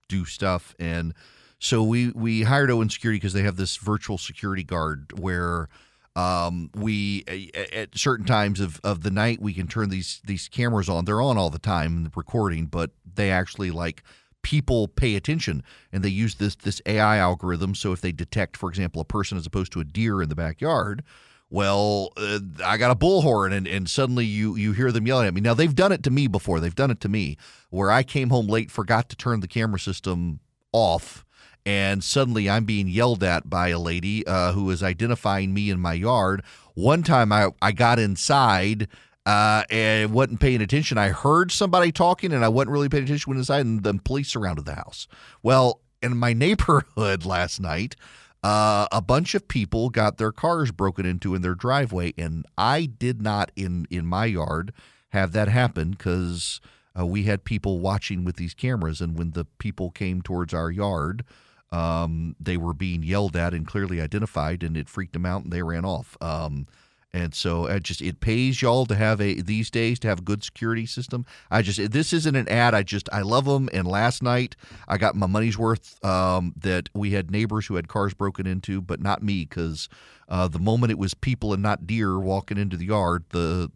do 0.08 0.24
stuff, 0.24 0.76
and 0.78 1.12
so 1.58 1.82
we 1.82 2.10
we 2.10 2.42
hired 2.42 2.70
Owen 2.70 2.88
Security 2.88 3.18
because 3.18 3.32
they 3.32 3.42
have 3.42 3.56
this 3.56 3.76
virtual 3.78 4.16
security 4.16 4.62
guard 4.62 5.18
where 5.18 5.68
um, 6.14 6.70
we 6.74 7.24
at 7.72 7.96
certain 7.96 8.26
times 8.26 8.60
of, 8.60 8.80
of 8.84 9.02
the 9.02 9.10
night 9.10 9.40
we 9.40 9.54
can 9.54 9.66
turn 9.66 9.88
these 9.88 10.20
these 10.24 10.48
cameras 10.48 10.88
on. 10.88 11.04
They're 11.04 11.22
on 11.22 11.38
all 11.38 11.50
the 11.50 11.58
time 11.58 12.04
the 12.04 12.10
recording, 12.14 12.66
but 12.66 12.90
they 13.14 13.30
actually 13.30 13.70
like 13.70 14.02
people 14.42 14.88
pay 14.88 15.14
attention 15.14 15.62
and 15.92 16.02
they 16.04 16.10
use 16.10 16.34
this 16.34 16.54
this 16.56 16.82
AI 16.84 17.16
algorithm. 17.16 17.74
So 17.74 17.92
if 17.92 18.00
they 18.00 18.12
detect, 18.12 18.56
for 18.56 18.68
example, 18.68 19.00
a 19.00 19.06
person 19.06 19.38
as 19.38 19.46
opposed 19.46 19.72
to 19.72 19.80
a 19.80 19.84
deer 19.84 20.20
in 20.20 20.28
the 20.28 20.34
backyard, 20.34 21.02
well, 21.48 22.10
uh, 22.16 22.40
I 22.64 22.76
got 22.76 22.90
a 22.90 22.94
bullhorn, 22.94 23.52
and, 23.52 23.66
and 23.66 23.88
suddenly 23.88 24.26
you 24.26 24.56
you 24.56 24.72
hear 24.72 24.92
them 24.92 25.06
yelling 25.06 25.28
at 25.28 25.34
me. 25.34 25.40
Now 25.40 25.54
they've 25.54 25.74
done 25.74 25.92
it 25.92 26.02
to 26.04 26.10
me 26.10 26.26
before. 26.26 26.60
They've 26.60 26.74
done 26.74 26.90
it 26.90 27.00
to 27.00 27.08
me 27.08 27.38
where 27.70 27.90
I 27.90 28.02
came 28.02 28.28
home 28.28 28.48
late, 28.48 28.70
forgot 28.70 29.08
to 29.10 29.16
turn 29.16 29.40
the 29.40 29.48
camera 29.48 29.80
system 29.80 30.40
off 30.72 31.24
and 31.64 32.02
suddenly 32.02 32.48
I'm 32.50 32.64
being 32.64 32.88
yelled 32.88 33.22
at 33.22 33.48
by 33.48 33.68
a 33.68 33.78
lady 33.78 34.26
uh, 34.26 34.52
who 34.52 34.70
is 34.70 34.82
identifying 34.82 35.54
me 35.54 35.70
in 35.70 35.80
my 35.80 35.92
yard. 35.92 36.42
One 36.74 37.02
time 37.02 37.32
I, 37.32 37.50
I 37.60 37.72
got 37.72 37.98
inside 37.98 38.88
uh, 39.24 39.62
and 39.70 40.12
wasn't 40.12 40.40
paying 40.40 40.62
attention. 40.62 40.98
I 40.98 41.08
heard 41.08 41.52
somebody 41.52 41.92
talking 41.92 42.32
and 42.32 42.44
I 42.44 42.48
wasn't 42.48 42.72
really 42.72 42.88
paying 42.88 43.04
attention 43.04 43.30
when 43.30 43.38
inside, 43.38 43.64
and 43.64 43.82
the 43.82 43.94
police 43.94 44.28
surrounded 44.28 44.64
the 44.64 44.74
house. 44.74 45.06
Well, 45.42 45.80
in 46.02 46.16
my 46.16 46.32
neighborhood 46.32 47.24
last 47.24 47.60
night, 47.60 47.96
uh, 48.42 48.88
a 48.90 49.00
bunch 49.00 49.34
of 49.34 49.46
people 49.46 49.88
got 49.88 50.18
their 50.18 50.32
cars 50.32 50.72
broken 50.72 51.06
into 51.06 51.34
in 51.34 51.42
their 51.42 51.54
driveway, 51.54 52.12
and 52.18 52.44
I 52.58 52.86
did 52.86 53.22
not 53.22 53.52
in 53.54 53.86
in 53.88 54.04
my 54.04 54.24
yard 54.24 54.72
have 55.10 55.32
that 55.32 55.48
happen 55.48 55.92
because 55.92 56.60
uh, 56.98 57.06
we 57.06 57.24
had 57.24 57.44
people 57.44 57.78
watching 57.78 58.24
with 58.24 58.36
these 58.36 58.54
cameras, 58.54 59.00
and 59.00 59.16
when 59.16 59.30
the 59.30 59.44
people 59.58 59.90
came 59.90 60.22
towards 60.22 60.52
our 60.52 60.72
yard, 60.72 61.24
um, 61.72 62.36
they 62.38 62.56
were 62.56 62.74
being 62.74 63.02
yelled 63.02 63.36
at 63.36 63.54
and 63.54 63.66
clearly 63.66 64.00
identified, 64.00 64.62
and 64.62 64.76
it 64.76 64.88
freaked 64.88 65.14
them 65.14 65.26
out, 65.26 65.42
and 65.42 65.52
they 65.52 65.62
ran 65.62 65.84
off. 65.84 66.16
Um, 66.20 66.66
and 67.14 67.34
so 67.34 67.66
it 67.66 67.82
just 67.82 68.00
it 68.00 68.20
pays 68.20 68.62
y'all 68.62 68.86
to 68.86 68.94
have 68.94 69.20
a 69.20 69.40
these 69.42 69.70
days 69.70 69.98
to 70.00 70.08
have 70.08 70.20
a 70.20 70.22
good 70.22 70.42
security 70.42 70.86
system. 70.86 71.26
I 71.50 71.60
just 71.60 71.90
this 71.90 72.12
isn't 72.12 72.36
an 72.36 72.48
ad. 72.48 72.74
I 72.74 72.82
just 72.82 73.08
I 73.12 73.20
love 73.20 73.44
them. 73.44 73.68
And 73.72 73.86
last 73.86 74.22
night 74.22 74.56
I 74.88 74.96
got 74.96 75.14
my 75.14 75.26
money's 75.26 75.58
worth. 75.58 76.02
Um, 76.04 76.54
that 76.56 76.88
we 76.94 77.10
had 77.10 77.30
neighbors 77.30 77.66
who 77.66 77.74
had 77.74 77.88
cars 77.88 78.14
broken 78.14 78.46
into, 78.46 78.80
but 78.80 79.00
not 79.00 79.22
me 79.22 79.44
because 79.44 79.90
uh, 80.28 80.48
the 80.48 80.58
moment 80.58 80.90
it 80.90 80.98
was 80.98 81.12
people 81.12 81.52
and 81.52 81.62
not 81.62 81.86
deer 81.86 82.18
walking 82.18 82.56
into 82.56 82.78
the 82.78 82.86
yard, 82.86 83.24
the 83.30 83.70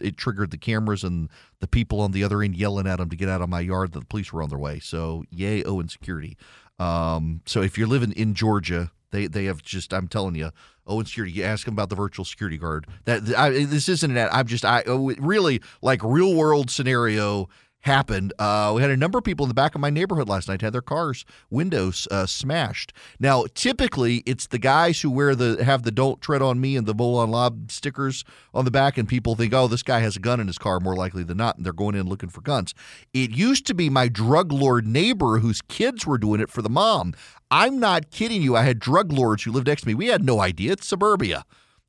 it 0.00 0.16
triggered 0.16 0.50
the 0.50 0.56
cameras 0.56 1.04
and 1.04 1.28
the 1.60 1.68
people 1.68 2.00
on 2.00 2.12
the 2.12 2.24
other 2.24 2.42
end 2.42 2.56
yelling 2.56 2.86
at 2.86 2.96
them 2.96 3.10
to 3.10 3.16
get 3.16 3.28
out 3.28 3.42
of 3.42 3.48
my 3.48 3.60
yard 3.60 3.92
that 3.92 4.00
the 4.00 4.06
police 4.06 4.32
were 4.32 4.42
on 4.42 4.48
their 4.48 4.58
way. 4.58 4.78
So 4.80 5.24
yay, 5.30 5.62
Owen 5.64 5.88
Security. 5.88 6.36
Um, 6.78 7.40
so 7.46 7.62
if 7.62 7.78
you're 7.78 7.88
living 7.88 8.12
in 8.12 8.34
Georgia, 8.34 8.90
they 9.10 9.26
they 9.26 9.44
have 9.44 9.62
just 9.62 9.94
I'm 9.94 10.08
telling 10.08 10.34
you, 10.34 10.50
Owen 10.86 11.06
Security. 11.06 11.32
You 11.32 11.44
ask 11.44 11.64
them 11.64 11.74
about 11.74 11.88
the 11.88 11.96
virtual 11.96 12.24
security 12.24 12.58
guard. 12.58 12.86
That 13.04 13.22
I, 13.36 13.50
this 13.64 13.88
isn't 13.88 14.10
an. 14.10 14.16
ad. 14.16 14.30
I'm 14.32 14.46
just 14.46 14.64
I 14.64 14.82
oh, 14.86 15.14
really 15.18 15.62
like 15.82 16.02
real 16.02 16.34
world 16.34 16.70
scenario 16.70 17.48
happened. 17.84 18.32
Uh, 18.38 18.72
we 18.74 18.82
had 18.82 18.90
a 18.90 18.96
number 18.96 19.18
of 19.18 19.24
people 19.24 19.44
in 19.44 19.48
the 19.48 19.54
back 19.54 19.74
of 19.74 19.80
my 19.80 19.90
neighborhood 19.90 20.28
last 20.28 20.48
night 20.48 20.62
had 20.62 20.72
their 20.72 20.80
cars 20.82 21.24
windows 21.50 22.08
uh, 22.10 22.24
smashed. 22.24 22.92
Now, 23.20 23.44
typically, 23.54 24.22
it's 24.24 24.46
the 24.46 24.58
guys 24.58 25.02
who 25.02 25.10
wear 25.10 25.34
the 25.34 25.62
have 25.64 25.82
the 25.82 25.90
"Don't 25.90 26.20
tread 26.20 26.42
on 26.42 26.60
me" 26.60 26.76
and 26.76 26.86
the 26.86 26.94
"Molon 26.94 27.30
Labe" 27.30 27.70
stickers 27.70 28.24
on 28.54 28.64
the 28.64 28.70
back, 28.70 28.96
and 28.96 29.06
people 29.06 29.34
think, 29.34 29.52
"Oh, 29.52 29.68
this 29.68 29.82
guy 29.82 30.00
has 30.00 30.16
a 30.16 30.20
gun 30.20 30.40
in 30.40 30.46
his 30.46 30.58
car." 30.58 30.80
More 30.80 30.96
likely 30.96 31.24
than 31.24 31.36
not, 31.36 31.56
and 31.56 31.64
they're 31.64 31.72
going 31.72 31.94
in 31.94 32.08
looking 32.08 32.30
for 32.30 32.40
guns. 32.40 32.74
It 33.12 33.30
used 33.30 33.66
to 33.66 33.74
be 33.74 33.90
my 33.90 34.08
drug 34.08 34.50
lord 34.50 34.86
neighbor 34.86 35.38
whose 35.38 35.60
kids 35.62 36.06
were 36.06 36.18
doing 36.18 36.40
it 36.40 36.50
for 36.50 36.62
the 36.62 36.70
mom. 36.70 37.14
I'm 37.50 37.78
not 37.78 38.10
kidding 38.10 38.42
you. 38.42 38.56
I 38.56 38.62
had 38.62 38.78
drug 38.78 39.12
lords 39.12 39.44
who 39.44 39.52
lived 39.52 39.66
next 39.66 39.82
to 39.82 39.88
me. 39.88 39.94
We 39.94 40.06
had 40.06 40.24
no 40.24 40.40
idea. 40.40 40.72
It's 40.72 40.86
suburbia. 40.86 41.44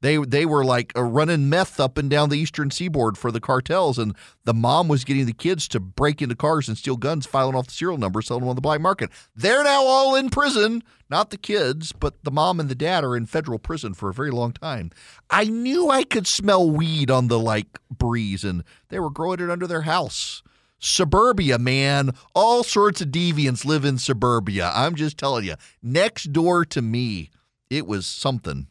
They 0.05 0.17
they 0.17 0.45
were 0.45 0.63
like 0.63 0.91
running 0.95 1.49
meth 1.49 1.79
up 1.79 1.97
and 1.97 2.11
down 2.11 2.29
the 2.29 2.37
eastern 2.37 2.69
seaboard 2.69 3.17
for 3.17 3.31
the 3.31 3.39
cartels, 3.39 3.97
and 3.97 4.15
the 4.43 4.53
mom 4.53 4.87
was 4.87 5.03
getting 5.03 5.25
the 5.25 5.33
kids 5.33 5.67
to 5.69 5.79
break 5.79 6.21
into 6.21 6.35
cars 6.35 6.67
and 6.67 6.77
steal 6.77 6.95
guns, 6.95 7.25
filing 7.25 7.55
off 7.55 7.65
the 7.65 7.73
serial 7.73 7.97
number, 7.97 8.21
selling 8.21 8.41
them 8.41 8.49
on 8.49 8.55
the 8.55 8.61
black 8.61 8.79
market. 8.79 9.09
They're 9.35 9.63
now 9.63 9.83
all 9.83 10.13
in 10.13 10.29
prison. 10.29 10.83
Not 11.09 11.31
the 11.31 11.39
kids, 11.39 11.91
but 11.91 12.23
the 12.23 12.29
mom 12.29 12.59
and 12.59 12.69
the 12.69 12.75
dad 12.75 13.03
are 13.03 13.17
in 13.17 13.25
federal 13.25 13.57
prison 13.57 13.95
for 13.95 14.07
a 14.09 14.13
very 14.13 14.29
long 14.29 14.51
time. 14.51 14.91
I 15.31 15.45
knew 15.45 15.89
I 15.89 16.03
could 16.03 16.27
smell 16.27 16.69
weed 16.69 17.09
on 17.09 17.27
the 17.27 17.39
like 17.39 17.79
breeze, 17.89 18.43
and 18.43 18.63
they 18.89 18.99
were 18.99 19.09
growing 19.09 19.39
it 19.39 19.49
under 19.49 19.65
their 19.65 19.81
house. 19.81 20.43
Suburbia, 20.77 21.57
man. 21.57 22.11
All 22.35 22.63
sorts 22.63 23.01
of 23.01 23.07
deviants 23.07 23.65
live 23.65 23.83
in 23.83 23.97
suburbia. 23.97 24.71
I'm 24.75 24.93
just 24.93 25.17
telling 25.17 25.45
you. 25.45 25.55
Next 25.81 26.31
door 26.31 26.63
to 26.65 26.83
me, 26.83 27.31
it 27.71 27.87
was 27.87 28.05
something. 28.05 28.67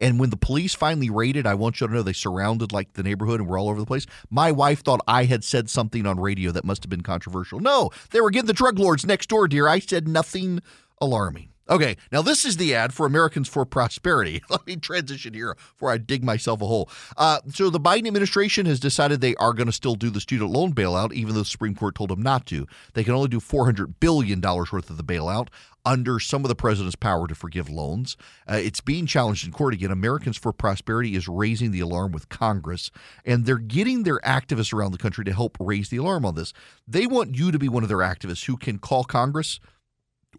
And 0.00 0.18
when 0.18 0.30
the 0.30 0.36
police 0.36 0.74
finally 0.74 1.10
raided, 1.10 1.46
I 1.46 1.54
want 1.54 1.80
you 1.80 1.86
to 1.86 1.92
know 1.92 2.02
they 2.02 2.12
surrounded 2.12 2.72
like 2.72 2.92
the 2.94 3.02
neighborhood 3.02 3.40
and 3.40 3.48
were 3.48 3.58
all 3.58 3.68
over 3.68 3.80
the 3.80 3.86
place. 3.86 4.06
My 4.30 4.52
wife 4.52 4.82
thought 4.82 5.00
I 5.06 5.24
had 5.24 5.44
said 5.44 5.70
something 5.70 6.06
on 6.06 6.20
radio 6.20 6.50
that 6.52 6.64
must 6.64 6.82
have 6.84 6.90
been 6.90 7.02
controversial. 7.02 7.60
No, 7.60 7.90
they 8.10 8.20
were 8.20 8.30
getting 8.30 8.46
the 8.46 8.52
drug 8.52 8.78
lords 8.78 9.06
next 9.06 9.28
door, 9.28 9.48
dear. 9.48 9.68
I 9.68 9.78
said 9.78 10.08
nothing 10.08 10.60
alarming. 11.00 11.53
Okay, 11.68 11.96
now 12.12 12.20
this 12.20 12.44
is 12.44 12.58
the 12.58 12.74
ad 12.74 12.92
for 12.92 13.06
Americans 13.06 13.48
for 13.48 13.64
Prosperity. 13.64 14.42
Let 14.50 14.66
me 14.66 14.76
transition 14.76 15.32
here 15.32 15.54
before 15.54 15.90
I 15.90 15.96
dig 15.96 16.22
myself 16.22 16.60
a 16.60 16.66
hole. 16.66 16.90
Uh, 17.16 17.40
so 17.50 17.70
the 17.70 17.80
Biden 17.80 18.06
administration 18.06 18.66
has 18.66 18.78
decided 18.78 19.20
they 19.20 19.34
are 19.36 19.54
going 19.54 19.66
to 19.66 19.72
still 19.72 19.94
do 19.94 20.10
the 20.10 20.20
student 20.20 20.50
loan 20.50 20.74
bailout, 20.74 21.14
even 21.14 21.32
though 21.32 21.40
the 21.40 21.46
Supreme 21.46 21.74
Court 21.74 21.94
told 21.94 22.10
them 22.10 22.22
not 22.22 22.44
to. 22.46 22.66
They 22.92 23.02
can 23.02 23.14
only 23.14 23.28
do 23.28 23.40
$400 23.40 23.94
billion 23.98 24.42
worth 24.42 24.90
of 24.90 24.98
the 24.98 25.02
bailout 25.02 25.48
under 25.86 26.18
some 26.18 26.44
of 26.44 26.48
the 26.48 26.54
president's 26.54 26.96
power 26.96 27.26
to 27.26 27.34
forgive 27.34 27.70
loans. 27.70 28.16
Uh, 28.48 28.56
it's 28.56 28.80
being 28.80 29.06
challenged 29.06 29.46
in 29.46 29.52
court 29.52 29.74
again. 29.74 29.90
Americans 29.90 30.36
for 30.36 30.52
Prosperity 30.52 31.14
is 31.14 31.28
raising 31.28 31.70
the 31.70 31.80
alarm 31.80 32.12
with 32.12 32.28
Congress, 32.28 32.90
and 33.24 33.44
they're 33.44 33.58
getting 33.58 34.02
their 34.02 34.18
activists 34.20 34.72
around 34.72 34.92
the 34.92 34.98
country 34.98 35.24
to 35.24 35.32
help 35.32 35.56
raise 35.60 35.88
the 35.88 35.96
alarm 35.98 36.24
on 36.24 36.34
this. 36.34 36.52
They 36.86 37.06
want 37.06 37.36
you 37.36 37.50
to 37.52 37.58
be 37.58 37.68
one 37.68 37.82
of 37.82 37.88
their 37.88 37.98
activists 37.98 38.46
who 38.46 38.56
can 38.56 38.78
call 38.78 39.04
Congress 39.04 39.60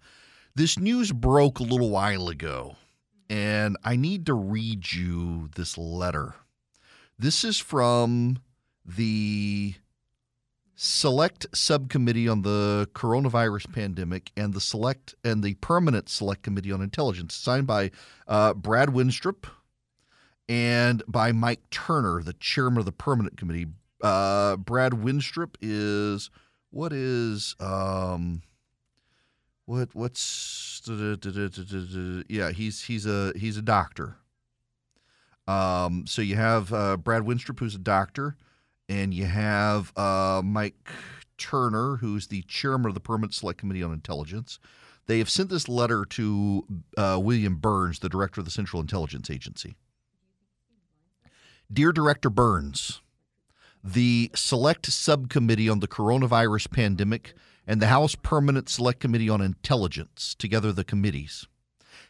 This 0.55 0.79
news 0.79 1.11
broke 1.11 1.59
a 1.59 1.63
little 1.63 1.91
while 1.91 2.29
ago, 2.29 2.77
and 3.29 3.77
I 3.83 3.95
need 3.95 4.25
to 4.25 4.33
read 4.33 4.91
you 4.91 5.49
this 5.55 5.77
letter. 5.77 6.35
This 7.17 7.43
is 7.43 7.59
from 7.59 8.39
the 8.85 9.75
select 10.75 11.45
subcommittee 11.53 12.27
on 12.27 12.41
the 12.41 12.89
coronavirus 12.93 13.73
pandemic 13.73 14.31
and 14.37 14.53
the 14.53 14.61
select 14.61 15.13
and 15.23 15.43
the 15.43 15.55
permanent 15.55 16.09
select 16.09 16.41
committee 16.41 16.71
on 16.71 16.81
intelligence, 16.81 17.35
signed 17.35 17.67
by 17.67 17.91
uh, 18.27 18.53
Brad 18.53 18.89
Wenstrup 18.89 19.45
and 20.47 21.03
by 21.07 21.31
Mike 21.31 21.69
Turner, 21.69 22.23
the 22.23 22.33
chairman 22.33 22.79
of 22.79 22.85
the 22.85 22.91
permanent 22.91 23.37
committee. 23.37 23.67
Uh, 24.01 24.55
Brad 24.55 24.93
Wenstrup 24.93 25.55
is 25.61 26.29
what 26.71 26.93
is 26.93 27.55
um, 27.59 28.41
what 29.69 29.89
what's 29.93 30.82
yeah 32.27 32.51
he's 32.51 32.82
he's 32.84 33.05
a 33.05 33.32
he's 33.36 33.55
a 33.55 33.62
doctor. 33.62 34.17
Um, 35.47 36.05
so 36.08 36.21
you 36.21 36.36
have 36.36 36.73
uh, 36.73 36.97
Brad 36.97 37.23
Wenstrup, 37.23 37.60
who's 37.60 37.75
a 37.75 37.79
doctor, 37.79 38.36
and 38.88 39.13
you 39.13 39.25
have 39.25 39.95
uh, 39.97 40.41
Mike 40.43 40.89
Turner, 41.38 41.97
who's 41.97 42.27
the 42.27 42.41
chairman 42.43 42.89
of 42.89 42.93
the 42.93 42.99
Permanent 42.99 43.34
Select 43.34 43.60
Committee 43.60 43.82
on 43.84 43.93
Intelligence. 43.93 44.60
They 45.05 45.19
have 45.19 45.29
sent 45.29 45.49
this 45.49 45.67
letter 45.67 46.05
to 46.05 46.65
uh, 46.97 47.19
William 47.21 47.55
Burns, 47.55 47.99
the 47.99 48.10
director 48.10 48.41
of 48.41 48.45
the 48.45 48.51
Central 48.51 48.79
Intelligence 48.79 49.29
Agency. 49.29 49.75
Dear 51.71 51.91
Director 51.91 52.29
Burns, 52.29 53.01
the 53.83 54.29
Select 54.35 54.85
Subcommittee 54.87 55.69
on 55.69 55.79
the 55.79 55.87
Coronavirus 55.87 56.71
Pandemic 56.71 57.33
and 57.65 57.81
the 57.81 57.87
House 57.87 58.15
Permanent 58.15 58.67
Select 58.67 58.99
Committee 58.99 59.29
on 59.29 59.41
Intelligence, 59.41 60.35
together 60.37 60.71
the 60.71 60.83
committees, 60.83 61.47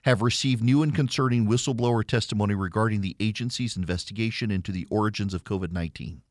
have 0.04 0.22
received 0.22 0.64
new 0.64 0.82
and 0.82 0.96
concerning 0.96 1.46
whistleblower 1.46 2.06
testimony 2.06 2.56
regarding 2.56 3.02
the 3.02 3.16
agency's 3.20 3.76
investigation 3.76 4.50
into 4.50 4.72
the 4.72 4.88
origins 4.90 5.34
of 5.34 5.44
COVID 5.44 5.72
19. 5.72 6.22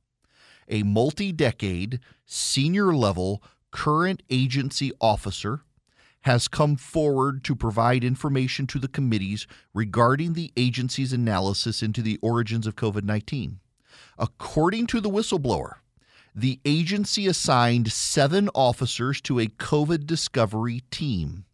A 0.68 0.82
multi 0.82 1.32
decade, 1.32 2.00
senior 2.26 2.94
level, 2.94 3.42
current 3.70 4.22
agency 4.30 4.92
officer 5.00 5.62
has 6.22 6.48
come 6.48 6.76
forward 6.76 7.44
to 7.44 7.54
provide 7.54 8.02
information 8.02 8.66
to 8.66 8.78
the 8.78 8.88
committees 8.88 9.46
regarding 9.72 10.32
the 10.32 10.52
agency's 10.56 11.12
analysis 11.12 11.82
into 11.82 12.02
the 12.02 12.18
origins 12.22 12.66
of 12.66 12.74
COVID 12.76 13.04
19. 13.04 13.60
According 14.18 14.88
to 14.88 15.00
the 15.00 15.10
whistleblower, 15.10 15.74
the 16.34 16.60
agency 16.64 17.26
assigned 17.26 17.92
seven 17.92 18.48
officers 18.54 19.20
to 19.22 19.38
a 19.38 19.46
COVID 19.46 20.06
discovery 20.06 20.82
team. 20.90 21.44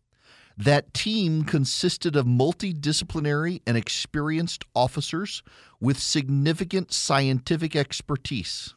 That 0.57 0.95
team 0.95 1.45
consisted 1.45 2.17
of 2.17 2.27
multidisciplinary 2.27 3.61
and 3.67 3.77
experienced 3.77 4.65
officers 4.75 5.43
with 5.81 5.99
significant 5.99 6.93
scientific 6.93 7.75
expertise. 7.75 8.75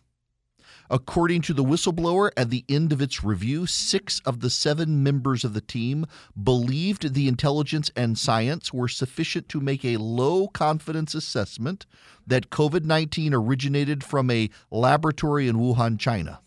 According 0.90 1.42
to 1.44 1.54
the 1.54 1.64
whistleblower, 1.64 2.32
at 2.38 2.50
the 2.50 2.64
end 2.70 2.94
of 2.94 3.02
its 3.02 3.24
review, 3.24 3.66
six 3.66 4.22
of 4.26 4.40
the 4.40 4.50
seven 4.50 5.04
members 5.04 5.44
of 5.44 5.54
the 5.54 5.62
team 5.62 6.06
believed 6.42 7.14
the 7.14 7.28
intelligence 7.28 7.92
and 7.96 8.18
science 8.18 8.72
were 8.72 8.88
sufficient 8.88 9.50
to 9.50 9.60
make 9.60 9.84
a 9.84 9.98
low 9.98 10.48
confidence 10.48 11.14
assessment 11.14 11.86
that 12.26 12.50
COVID 12.50 12.86
19 12.86 13.34
originated 13.34 14.04
from 14.04 14.32
a 14.32 14.50
laboratory 14.72 15.50
in 15.50 15.58
Wuhan, 15.58 16.00
China. 16.00 16.40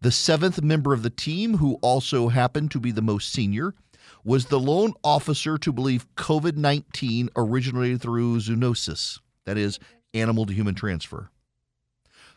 The 0.00 0.12
seventh 0.12 0.62
member 0.62 0.92
of 0.92 1.02
the 1.02 1.10
team, 1.10 1.58
who 1.58 1.74
also 1.82 2.28
happened 2.28 2.70
to 2.72 2.80
be 2.80 2.92
the 2.92 3.02
most 3.02 3.32
senior, 3.32 3.74
was 4.24 4.46
the 4.46 4.60
lone 4.60 4.94
officer 5.02 5.58
to 5.58 5.72
believe 5.72 6.06
COVID 6.14 6.56
19 6.56 7.30
originated 7.34 8.00
through 8.00 8.38
zoonosis, 8.38 9.18
that 9.44 9.58
is, 9.58 9.80
animal 10.14 10.46
to 10.46 10.52
human 10.52 10.74
transfer. 10.74 11.30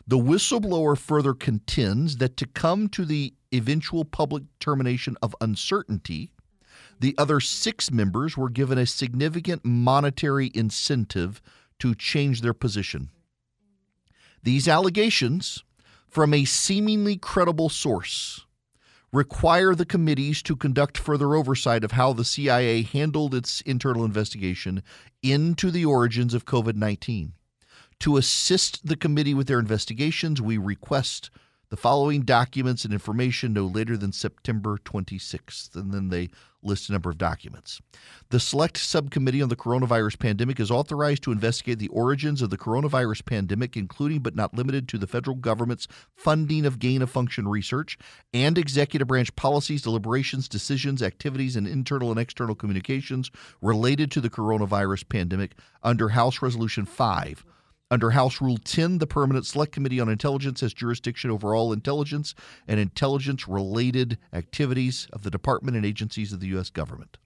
The 0.08 0.18
whistleblower 0.18 0.96
further 0.96 1.34
contends 1.34 2.18
that 2.18 2.36
to 2.36 2.46
come 2.46 2.88
to 2.90 3.04
the 3.04 3.34
eventual 3.52 4.04
public 4.04 4.44
termination 4.60 5.16
of 5.20 5.34
uncertainty, 5.40 6.30
the 7.00 7.14
other 7.18 7.40
six 7.40 7.90
members 7.90 8.36
were 8.36 8.48
given 8.48 8.78
a 8.78 8.86
significant 8.86 9.64
monetary 9.64 10.52
incentive 10.54 11.42
to 11.80 11.94
change 11.94 12.40
their 12.40 12.54
position. 12.54 13.10
These 14.42 14.68
allegations, 14.68 15.64
from 16.08 16.32
a 16.32 16.44
seemingly 16.44 17.16
credible 17.16 17.68
source, 17.68 18.46
require 19.12 19.74
the 19.74 19.86
committees 19.86 20.42
to 20.42 20.54
conduct 20.54 20.96
further 20.98 21.34
oversight 21.34 21.82
of 21.82 21.92
how 21.92 22.12
the 22.12 22.24
CIA 22.24 22.82
handled 22.82 23.34
its 23.34 23.60
internal 23.62 24.04
investigation 24.04 24.82
into 25.22 25.70
the 25.70 25.84
origins 25.84 26.32
of 26.32 26.44
COVID 26.44 26.76
19. 26.76 27.32
To 28.00 28.16
assist 28.16 28.86
the 28.86 28.96
committee 28.96 29.34
with 29.34 29.46
their 29.48 29.58
investigations, 29.58 30.40
we 30.40 30.58
request 30.58 31.30
the 31.68 31.76
following 31.76 32.22
documents 32.22 32.84
and 32.84 32.92
information 32.92 33.52
no 33.52 33.66
later 33.66 33.96
than 33.96 34.12
September 34.12 34.78
26th. 34.78 35.74
And 35.74 35.92
then 35.92 36.10
they 36.10 36.30
list 36.62 36.88
a 36.88 36.92
number 36.92 37.10
of 37.10 37.18
documents. 37.18 37.80
The 38.30 38.40
Select 38.40 38.76
Subcommittee 38.76 39.42
on 39.42 39.48
the 39.48 39.56
Coronavirus 39.56 40.18
Pandemic 40.18 40.60
is 40.60 40.70
authorized 40.70 41.22
to 41.24 41.32
investigate 41.32 41.78
the 41.78 41.88
origins 41.88 42.42
of 42.42 42.50
the 42.50 42.58
coronavirus 42.58 43.24
pandemic, 43.24 43.76
including 43.76 44.20
but 44.20 44.34
not 44.34 44.54
limited 44.54 44.88
to 44.88 44.98
the 44.98 45.06
federal 45.06 45.36
government's 45.36 45.88
funding 46.14 46.66
of 46.66 46.78
gain 46.78 47.02
of 47.02 47.10
function 47.10 47.48
research 47.48 47.98
and 48.32 48.58
executive 48.58 49.08
branch 49.08 49.34
policies, 49.36 49.82
deliberations, 49.82 50.48
decisions, 50.48 51.02
activities, 51.02 51.56
and 51.56 51.66
internal 51.66 52.10
and 52.10 52.20
external 52.20 52.54
communications 52.54 53.30
related 53.60 54.10
to 54.10 54.20
the 54.20 54.30
coronavirus 54.30 55.08
pandemic 55.08 55.54
under 55.82 56.10
House 56.10 56.42
Resolution 56.42 56.84
5 56.84 57.44
under 57.90 58.10
House 58.10 58.40
Rule 58.40 58.58
10, 58.58 58.98
the 58.98 59.06
Permanent 59.06 59.46
Select 59.46 59.72
Committee 59.72 60.00
on 60.00 60.08
Intelligence 60.08 60.60
has 60.60 60.74
jurisdiction 60.74 61.30
over 61.30 61.54
all 61.54 61.72
intelligence 61.72 62.34
and 62.66 62.80
intelligence 62.80 63.46
related 63.46 64.18
activities 64.32 65.06
of 65.12 65.22
the 65.22 65.30
department 65.30 65.76
and 65.76 65.86
agencies 65.86 66.32
of 66.32 66.40
the 66.40 66.48
U.S. 66.48 66.70
government. 66.70 67.18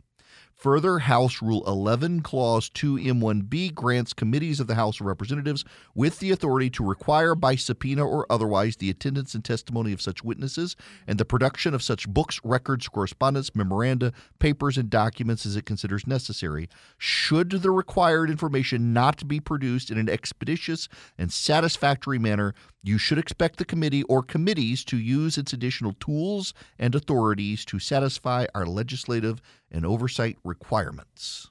Further, 0.61 0.99
House 0.99 1.41
Rule 1.41 1.67
11, 1.67 2.21
Clause 2.21 2.69
2M1B 2.69 3.75
grants 3.75 4.13
committees 4.13 4.61
of 4.61 4.67
the 4.67 4.75
House 4.75 5.01
of 5.01 5.07
Representatives 5.07 5.65
with 5.95 6.19
the 6.19 6.33
authority 6.33 6.69
to 6.69 6.85
require 6.85 7.35
by 7.35 7.57
subpoena 7.57 8.07
or 8.07 8.27
otherwise 8.29 8.77
the 8.77 8.91
attendance 8.91 9.35
and 9.35 9.43
testimony 9.43 9.91
of 9.95 10.03
such 10.03 10.23
witnesses 10.23 10.77
and 11.07 11.19
the 11.19 11.25
production 11.25 11.73
of 11.73 11.83
such 11.83 12.07
books, 12.07 12.39
records, 12.45 12.89
correspondence, 12.89 13.55
memoranda, 13.55 14.13
papers, 14.39 14.77
and 14.77 14.91
documents 14.91 15.47
as 15.47 15.57
it 15.57 15.65
considers 15.65 16.07
necessary. 16.07 16.69
Should 16.99 17.49
the 17.53 17.71
required 17.71 18.29
information 18.29 18.93
not 18.93 19.27
be 19.27 19.41
produced 19.41 19.91
in 19.91 19.97
an 19.97 20.11
expeditious 20.11 20.91
and 21.17 21.33
satisfactory 21.33 22.19
manner, 22.19 22.53
you 22.83 22.99
should 22.99 23.19
expect 23.19 23.59
the 23.59 23.65
committee 23.65 24.03
or 24.05 24.23
committees 24.23 24.85
to 24.87 24.99
use 24.99 25.39
its 25.39 25.55
additional 25.55 25.95
tools 26.01 26.53
and 26.79 26.95
authorities 26.95 27.65
to 27.67 27.79
satisfy 27.79 28.45
our 28.55 28.67
legislative 28.67 29.41
and 29.71 29.87
oversight 29.87 30.39
requirements. 30.45 31.51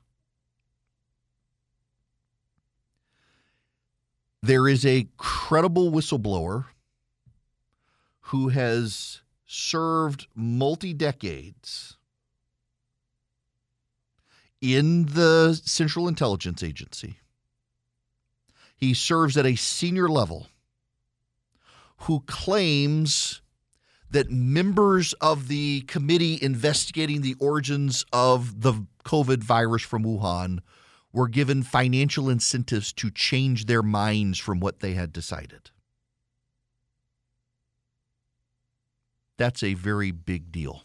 There 4.41 4.67
is 4.67 4.85
a 4.85 5.07
credible 5.17 5.91
whistleblower 5.91 6.65
who 8.21 8.49
has 8.49 9.21
served 9.45 10.27
multi 10.35 10.93
decades 10.93 11.97
in 14.61 15.05
the 15.05 15.59
Central 15.63 16.07
Intelligence 16.07 16.63
Agency. 16.63 17.17
He 18.75 18.93
serves 18.93 19.35
at 19.35 19.45
a 19.45 19.55
senior 19.55 20.07
level 20.07 20.47
who 22.03 22.21
claims 22.21 23.41
that 24.11 24.31
members 24.31 25.13
of 25.13 25.47
the 25.47 25.81
committee 25.81 26.39
investigating 26.41 27.21
the 27.21 27.35
origins 27.39 28.05
of 28.11 28.61
the 28.61 28.85
COVID 29.05 29.43
virus 29.43 29.83
from 29.83 30.03
Wuhan 30.03 30.59
were 31.11 31.27
given 31.27 31.63
financial 31.63 32.29
incentives 32.29 32.93
to 32.93 33.09
change 33.09 33.65
their 33.65 33.83
minds 33.83 34.39
from 34.39 34.59
what 34.59 34.79
they 34.79 34.93
had 34.93 35.11
decided. 35.11 35.71
That's 39.37 39.63
a 39.63 39.73
very 39.73 40.11
big 40.11 40.51
deal. 40.51 40.83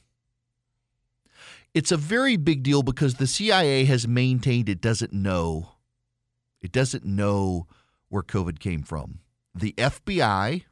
It's 1.74 1.90
a 1.90 1.96
very 1.96 2.36
big 2.36 2.62
deal 2.62 2.82
because 2.82 3.14
the 3.14 3.26
CIA 3.26 3.84
has 3.84 4.06
maintained 4.06 4.68
it 4.68 4.80
doesn't 4.80 5.12
know. 5.12 5.70
It 6.62 6.70
doesn't 6.70 7.04
know 7.04 7.66
where 8.08 8.22
COVID 8.22 8.60
came 8.60 8.82
from. 8.82 9.18
The 9.54 9.72
FBI 9.72 10.62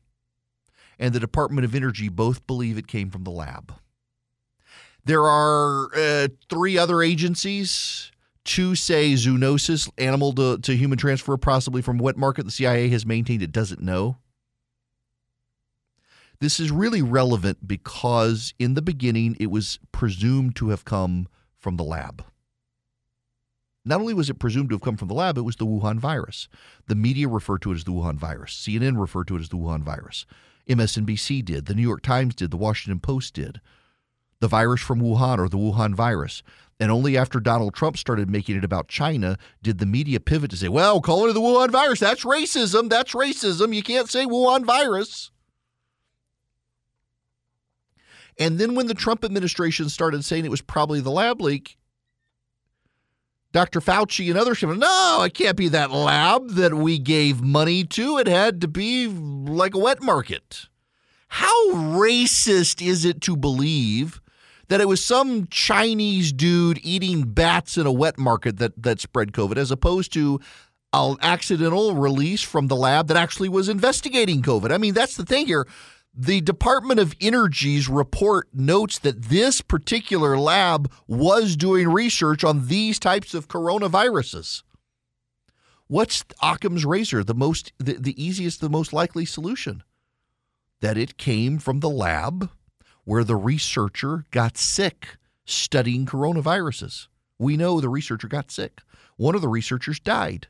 and 1.02 1.12
the 1.12 1.20
Department 1.20 1.64
of 1.64 1.74
Energy 1.74 2.08
both 2.08 2.46
believe 2.46 2.78
it 2.78 2.86
came 2.86 3.10
from 3.10 3.24
the 3.24 3.30
lab. 3.30 3.74
There 5.04 5.24
are 5.26 5.88
uh, 5.96 6.28
three 6.48 6.78
other 6.78 7.02
agencies. 7.02 8.12
Two 8.44 8.76
say 8.76 9.14
zoonosis, 9.14 9.90
animal 9.98 10.32
to, 10.34 10.58
to 10.58 10.76
human 10.76 10.96
transfer, 10.96 11.36
possibly 11.36 11.82
from 11.82 11.98
wet 11.98 12.16
market. 12.16 12.44
The 12.44 12.52
CIA 12.52 12.88
has 12.90 13.04
maintained 13.04 13.42
it 13.42 13.50
doesn't 13.50 13.82
know. 13.82 14.18
This 16.38 16.60
is 16.60 16.70
really 16.70 17.02
relevant 17.02 17.66
because 17.66 18.54
in 18.60 18.74
the 18.74 18.82
beginning 18.82 19.36
it 19.40 19.50
was 19.50 19.80
presumed 19.90 20.54
to 20.56 20.68
have 20.68 20.84
come 20.84 21.26
from 21.58 21.76
the 21.76 21.84
lab. 21.84 22.24
Not 23.84 24.00
only 24.00 24.14
was 24.14 24.30
it 24.30 24.38
presumed 24.38 24.68
to 24.70 24.76
have 24.76 24.82
come 24.82 24.96
from 24.96 25.08
the 25.08 25.14
lab, 25.14 25.36
it 25.36 25.42
was 25.42 25.56
the 25.56 25.66
Wuhan 25.66 25.98
virus. 25.98 26.48
The 26.86 26.94
media 26.94 27.26
referred 27.26 27.62
to 27.62 27.72
it 27.72 27.76
as 27.76 27.84
the 27.84 27.90
Wuhan 27.90 28.14
virus. 28.14 28.54
CNN 28.54 29.00
referred 29.00 29.26
to 29.28 29.36
it 29.36 29.40
as 29.40 29.48
the 29.48 29.56
Wuhan 29.56 29.82
virus. 29.82 30.26
MSNBC 30.68 31.44
did, 31.44 31.66
the 31.66 31.74
New 31.74 31.82
York 31.82 32.02
Times 32.02 32.34
did, 32.34 32.50
the 32.50 32.56
Washington 32.56 33.00
Post 33.00 33.34
did. 33.34 33.60
The 34.40 34.48
virus 34.48 34.80
from 34.80 35.00
Wuhan 35.00 35.38
or 35.38 35.48
the 35.48 35.56
Wuhan 35.56 35.94
virus. 35.94 36.42
And 36.80 36.90
only 36.90 37.16
after 37.16 37.38
Donald 37.38 37.74
Trump 37.74 37.96
started 37.96 38.28
making 38.28 38.56
it 38.56 38.64
about 38.64 38.88
China 38.88 39.38
did 39.62 39.78
the 39.78 39.86
media 39.86 40.18
pivot 40.18 40.50
to 40.50 40.56
say, 40.56 40.68
well, 40.68 41.00
call 41.00 41.28
it 41.28 41.32
the 41.32 41.40
Wuhan 41.40 41.70
virus. 41.70 42.00
That's 42.00 42.24
racism. 42.24 42.88
That's 42.88 43.12
racism. 43.12 43.74
You 43.74 43.82
can't 43.84 44.10
say 44.10 44.24
Wuhan 44.24 44.64
virus. 44.64 45.30
And 48.38 48.58
then 48.58 48.74
when 48.74 48.86
the 48.86 48.94
Trump 48.94 49.24
administration 49.24 49.88
started 49.88 50.24
saying 50.24 50.44
it 50.44 50.50
was 50.50 50.62
probably 50.62 51.00
the 51.00 51.10
lab 51.10 51.40
leak, 51.40 51.76
Dr. 53.52 53.80
Fauci 53.80 54.30
and 54.30 54.38
others 54.38 54.62
no, 54.62 55.22
it 55.22 55.34
can't 55.34 55.56
be 55.56 55.68
that 55.68 55.90
lab 55.90 56.50
that 56.50 56.74
we 56.74 56.98
gave 56.98 57.42
money 57.42 57.84
to. 57.84 58.18
It 58.18 58.26
had 58.26 58.60
to 58.62 58.68
be 58.68 59.06
like 59.08 59.74
a 59.74 59.78
wet 59.78 60.02
market. 60.02 60.68
How 61.28 61.70
racist 61.72 62.86
is 62.86 63.04
it 63.04 63.20
to 63.22 63.36
believe 63.36 64.20
that 64.68 64.80
it 64.80 64.88
was 64.88 65.04
some 65.04 65.46
Chinese 65.48 66.32
dude 66.32 66.80
eating 66.82 67.24
bats 67.24 67.76
in 67.76 67.86
a 67.86 67.92
wet 67.92 68.18
market 68.18 68.58
that, 68.58 68.72
that 68.82 69.00
spread 69.00 69.32
COVID, 69.32 69.56
as 69.56 69.70
opposed 69.70 70.12
to 70.14 70.40
an 70.94 71.16
accidental 71.20 71.94
release 71.94 72.42
from 72.42 72.68
the 72.68 72.76
lab 72.76 73.08
that 73.08 73.16
actually 73.16 73.50
was 73.50 73.68
investigating 73.68 74.40
COVID? 74.42 74.72
I 74.72 74.78
mean, 74.78 74.94
that's 74.94 75.16
the 75.16 75.26
thing 75.26 75.46
here. 75.46 75.66
The 76.14 76.42
Department 76.42 77.00
of 77.00 77.14
Energy's 77.22 77.88
report 77.88 78.48
notes 78.52 78.98
that 78.98 79.22
this 79.24 79.62
particular 79.62 80.36
lab 80.36 80.92
was 81.06 81.56
doing 81.56 81.88
research 81.88 82.44
on 82.44 82.68
these 82.68 82.98
types 82.98 83.32
of 83.32 83.48
coronaviruses. 83.48 84.62
What's 85.86 86.22
Occam's 86.42 86.84
razor? 86.84 87.24
The 87.24 87.34
most, 87.34 87.72
the, 87.78 87.94
the 87.94 88.22
easiest, 88.22 88.60
the 88.60 88.68
most 88.68 88.92
likely 88.92 89.24
solution 89.24 89.82
that 90.80 90.98
it 90.98 91.16
came 91.16 91.58
from 91.58 91.80
the 91.80 91.88
lab 91.88 92.50
where 93.04 93.24
the 93.24 93.36
researcher 93.36 94.26
got 94.30 94.58
sick 94.58 95.16
studying 95.46 96.04
coronaviruses. 96.04 97.08
We 97.38 97.56
know 97.56 97.80
the 97.80 97.88
researcher 97.88 98.28
got 98.28 98.50
sick. 98.50 98.82
One 99.16 99.34
of 99.34 99.40
the 99.40 99.48
researchers 99.48 99.98
died 99.98 100.48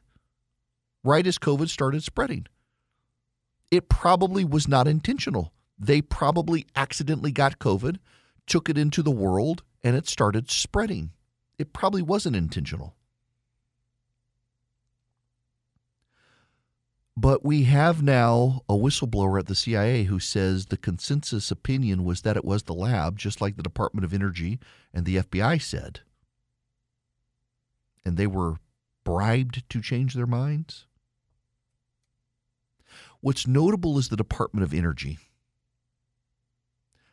right 1.05 1.27
as 1.27 1.39
COVID 1.39 1.69
started 1.69 2.03
spreading 2.03 2.47
it 3.73 3.89
probably 3.89 4.45
was 4.45 4.69
not 4.69 4.87
intentional. 4.87 5.51
They 5.79 6.03
probably 6.03 6.67
accidentally 6.77 7.33
got 7.33 7.59
COVID, 7.59 7.97
took 8.47 8.69
it 8.69 8.77
into 8.77 9.03
the 9.03 9.11
world, 9.11 9.63
and 9.83 9.97
it 9.97 10.07
started 10.07 10.51
spreading. 10.51 11.11
It 11.59 11.73
probably 11.73 12.03
wasn't 12.03 12.37
intentional. 12.37 12.95
But 17.17 17.45
we 17.47 17.65
have 17.65 18.03
now 18.03 18.61
a 18.69 18.75
whistleblower 18.75 19.39
at 19.39 19.47
the 19.47 19.55
CIA 19.55 20.05
who 20.05 20.21
says 20.21 20.67
the 20.67 20.77
consensus 20.77 21.51
opinion 21.51 22.05
was 22.05 22.23
that 22.23 22.37
it 22.37 22.45
was 22.45 22.65
the 22.65 22.75
lab, 22.75 23.17
just 23.17 23.41
like 23.41 23.57
the 23.57 23.63
Department 23.63 24.05
of 24.05 24.13
Energy 24.13 24.59
and 24.93 25.07
the 25.07 25.17
FBI 25.17 25.61
said. 25.63 26.01
And 28.05 28.19
they 28.19 28.27
were 28.27 28.57
bribed 29.03 29.69
to 29.71 29.81
change 29.81 30.13
their 30.13 30.27
minds. 30.27 30.87
What's 33.23 33.47
notable 33.47 33.99
is 33.99 34.09
the 34.09 34.17
Department 34.17 34.65
of 34.65 34.75
Energy, 34.75 35.19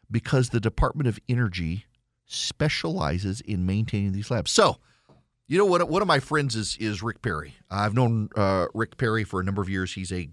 because 0.09 0.49
the 0.49 0.59
Department 0.59 1.07
of 1.07 1.19
Energy 1.29 1.85
specializes 2.25 3.41
in 3.41 3.65
maintaining 3.65 4.11
these 4.11 4.29
labs. 4.29 4.51
So, 4.51 4.79
you 5.47 5.57
know 5.57 5.65
what? 5.65 5.87
One 5.87 6.01
of 6.01 6.07
my 6.07 6.19
friends 6.19 6.55
is 6.55 6.75
is 6.79 7.01
Rick 7.01 7.21
Perry. 7.21 7.53
I've 7.69 7.93
known 7.93 8.29
uh, 8.35 8.65
Rick 8.73 8.97
Perry 8.97 9.23
for 9.23 9.39
a 9.39 9.43
number 9.43 9.61
of 9.61 9.69
years. 9.69 9.93
He's 9.93 10.11
a 10.11 10.29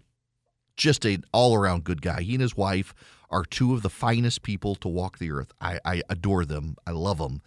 just 0.76 1.04
an 1.04 1.24
all 1.30 1.54
around 1.54 1.84
good 1.84 2.00
guy. 2.02 2.22
He 2.22 2.34
and 2.34 2.42
his 2.42 2.56
wife 2.56 2.94
are 3.30 3.44
two 3.44 3.74
of 3.74 3.82
the 3.82 3.90
finest 3.90 4.42
people 4.42 4.74
to 4.76 4.88
walk 4.88 5.18
the 5.18 5.30
earth. 5.30 5.52
I, 5.60 5.78
I 5.84 6.02
adore 6.08 6.44
them. 6.44 6.76
I 6.86 6.92
love 6.92 7.18
them. 7.18 7.42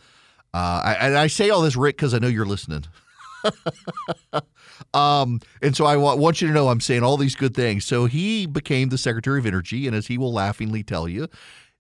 Uh, 0.54 0.82
I, 0.84 0.94
and 1.00 1.18
I 1.18 1.28
say 1.28 1.50
all 1.50 1.62
this, 1.62 1.76
Rick, 1.76 1.98
because 1.98 2.14
I 2.14 2.20
know 2.20 2.28
you're 2.28 2.46
listening. 2.46 2.86
um, 4.94 5.40
and 5.62 5.76
so 5.76 5.86
I 5.86 5.96
want 5.96 6.42
you 6.42 6.48
to 6.48 6.54
know 6.54 6.70
I'm 6.70 6.82
saying 6.82 7.04
all 7.04 7.18
these 7.18 7.36
good 7.36 7.56
things. 7.56 7.86
So 7.86 8.06
he 8.06 8.46
became 8.46 8.90
the 8.90 8.98
Secretary 8.98 9.40
of 9.40 9.46
Energy, 9.46 9.88
and 9.88 9.96
as 9.96 10.08
he 10.08 10.18
will 10.18 10.34
laughingly 10.34 10.84
tell 10.84 11.08
you, 11.08 11.28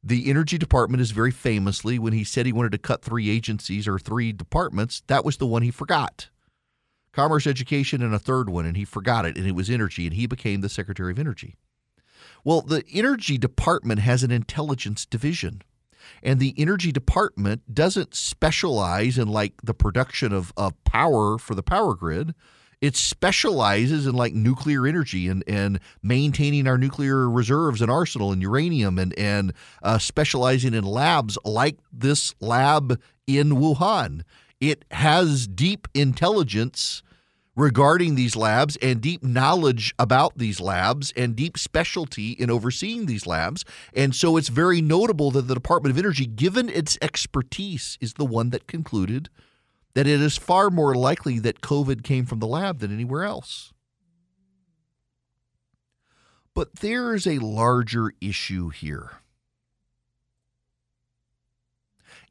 the 0.03 0.29
Energy 0.29 0.57
Department 0.57 1.01
is 1.01 1.11
very 1.11 1.31
famously 1.31 1.99
when 1.99 2.13
he 2.13 2.23
said 2.23 2.45
he 2.45 2.53
wanted 2.53 2.71
to 2.71 2.77
cut 2.77 3.03
three 3.03 3.29
agencies 3.29 3.87
or 3.87 3.99
three 3.99 4.31
departments, 4.31 5.03
that 5.07 5.25
was 5.25 5.37
the 5.37 5.47
one 5.47 5.61
he 5.61 5.71
forgot. 5.71 6.29
Commerce, 7.11 7.45
Education, 7.47 8.01
and 8.01 8.13
a 8.13 8.19
third 8.19 8.49
one, 8.49 8.65
and 8.65 8.77
he 8.77 8.85
forgot 8.85 9.25
it, 9.25 9.35
and 9.35 9.45
it 9.45 9.55
was 9.55 9.69
Energy, 9.69 10.05
and 10.05 10.13
he 10.13 10.25
became 10.25 10.61
the 10.61 10.69
Secretary 10.69 11.11
of 11.11 11.19
Energy. 11.19 11.57
Well, 12.43 12.61
the 12.61 12.83
Energy 12.93 13.37
Department 13.37 13.99
has 14.01 14.23
an 14.23 14.31
intelligence 14.31 15.05
division. 15.05 15.61
And 16.23 16.39
the 16.39 16.53
energy 16.57 16.91
department 16.91 17.73
doesn't 17.73 18.15
specialize 18.15 19.17
in 19.17 19.27
like 19.27 19.53
the 19.63 19.73
production 19.73 20.33
of, 20.33 20.53
of 20.57 20.81
power 20.83 21.37
for 21.37 21.55
the 21.55 21.63
power 21.63 21.95
grid. 21.95 22.33
It 22.81 22.95
specializes 22.95 24.07
in 24.07 24.15
like 24.15 24.33
nuclear 24.33 24.87
energy 24.87 25.27
and, 25.27 25.43
and 25.47 25.79
maintaining 26.01 26.65
our 26.65 26.77
nuclear 26.77 27.29
reserves 27.29 27.81
and 27.81 27.91
arsenal 27.91 28.31
and 28.31 28.41
uranium 28.41 28.97
and, 28.97 29.17
and 29.19 29.53
uh, 29.83 29.97
specializing 29.97 30.73
in 30.73 30.85
labs 30.85 31.37
like 31.43 31.77
this 31.91 32.33
lab 32.39 32.99
in 33.27 33.49
Wuhan. 33.51 34.21
It 34.61 34.85
has 34.91 35.47
deep 35.47 35.87
intelligence 35.93 37.03
regarding 37.59 38.15
these 38.15 38.37
labs 38.37 38.77
and 38.77 39.01
deep 39.01 39.21
knowledge 39.21 39.93
about 39.99 40.37
these 40.37 40.61
labs 40.61 41.11
and 41.17 41.35
deep 41.35 41.57
specialty 41.57 42.31
in 42.31 42.49
overseeing 42.49 43.05
these 43.05 43.27
labs. 43.27 43.65
And 43.93 44.15
so 44.15 44.37
it's 44.37 44.47
very 44.47 44.81
notable 44.81 45.29
that 45.31 45.49
the 45.49 45.55
Department 45.55 45.91
of 45.91 45.99
Energy, 45.99 46.25
given 46.25 46.69
its 46.69 46.97
expertise, 47.01 47.97
is 47.99 48.13
the 48.13 48.25
one 48.25 48.51
that 48.51 48.65
concluded 48.65 49.29
that 49.93 50.07
it 50.07 50.21
is 50.21 50.37
far 50.37 50.69
more 50.69 50.95
likely 50.95 51.37
that 51.39 51.59
COVID 51.59 52.01
came 52.01 52.25
from 52.25 52.39
the 52.39 52.47
lab 52.47 52.79
than 52.79 52.93
anywhere 52.93 53.25
else. 53.25 53.73
But 56.53 56.77
there 56.77 57.13
is 57.13 57.27
a 57.27 57.39
larger 57.39 58.13
issue 58.21 58.69
here. 58.69 59.11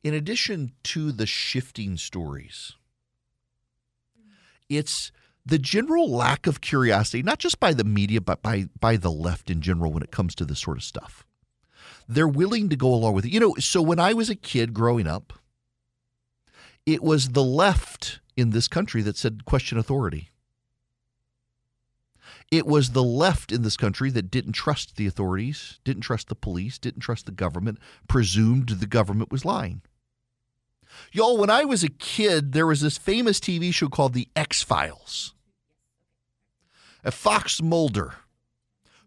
In 0.03 0.15
addition 0.15 0.73
to 0.85 1.13
the 1.13 1.27
shifting 1.27 1.99
stories, 1.99 2.73
it's 4.71 5.13
the 5.49 5.59
general 5.59 6.11
lack 6.11 6.47
of 6.47 6.61
curiosity, 6.61 7.23
not 7.23 7.39
just 7.39 7.59
by 7.59 7.73
the 7.73 7.85
media, 7.85 8.21
but 8.21 8.43
by, 8.43 8.67
by 8.79 8.97
the 8.97 9.11
left 9.11 9.51
in 9.51 9.63
general 9.63 9.91
when 9.91 10.03
it 10.03 10.11
comes 10.11 10.35
to 10.35 10.45
this 10.45 10.61
sort 10.61 10.77
of 10.77 10.85
stuff. 10.85 11.25
They're 12.07 12.29
willing 12.29 12.69
to 12.69 12.77
go 12.77 12.93
along 12.93 13.15
with 13.15 13.25
it. 13.25 13.33
You 13.33 13.41
know, 13.41 13.55
so 13.59 13.81
when 13.81 13.99
I 13.99 14.13
was 14.13 14.29
a 14.29 14.35
kid 14.35 14.75
growing 14.75 15.07
up, 15.07 15.33
it 16.85 17.03
was 17.03 17.31
the 17.31 17.43
left 17.43 18.21
in 18.37 18.51
this 18.51 18.69
country 18.69 19.01
that 19.03 19.17
said 19.17 19.47
question 19.47 19.79
authority. 19.79 20.29
It 22.51 22.67
was 22.67 22.91
the 22.91 23.03
left 23.03 23.51
in 23.51 23.63
this 23.63 23.77
country 23.77 24.11
that 24.11 24.31
didn't 24.31 24.53
trust 24.53 24.97
the 24.97 25.07
authorities, 25.07 25.81
didn't 25.85 26.03
trust 26.03 26.29
the 26.29 26.35
police, 26.35 26.79
didn't 26.79 27.01
trust 27.01 27.25
the 27.27 27.33
government, 27.33 27.79
presumed 28.07 28.69
the 28.69 28.87
government 28.87 29.31
was 29.31 29.45
lying. 29.45 29.81
Y'all, 31.13 31.39
when 31.39 31.51
I 31.51 31.65
was 31.65 31.83
a 31.83 31.89
kid, 31.89 32.53
there 32.53 32.67
was 32.67 32.81
this 32.81 32.99
famous 32.99 33.41
TV 33.41 33.73
show 33.73 33.89
called 33.89 34.15
The 34.15 34.29
X 34.35 34.63
Files. 34.63 35.35
A 37.05 37.13
fox 37.13 37.63
Mulder 37.63 38.15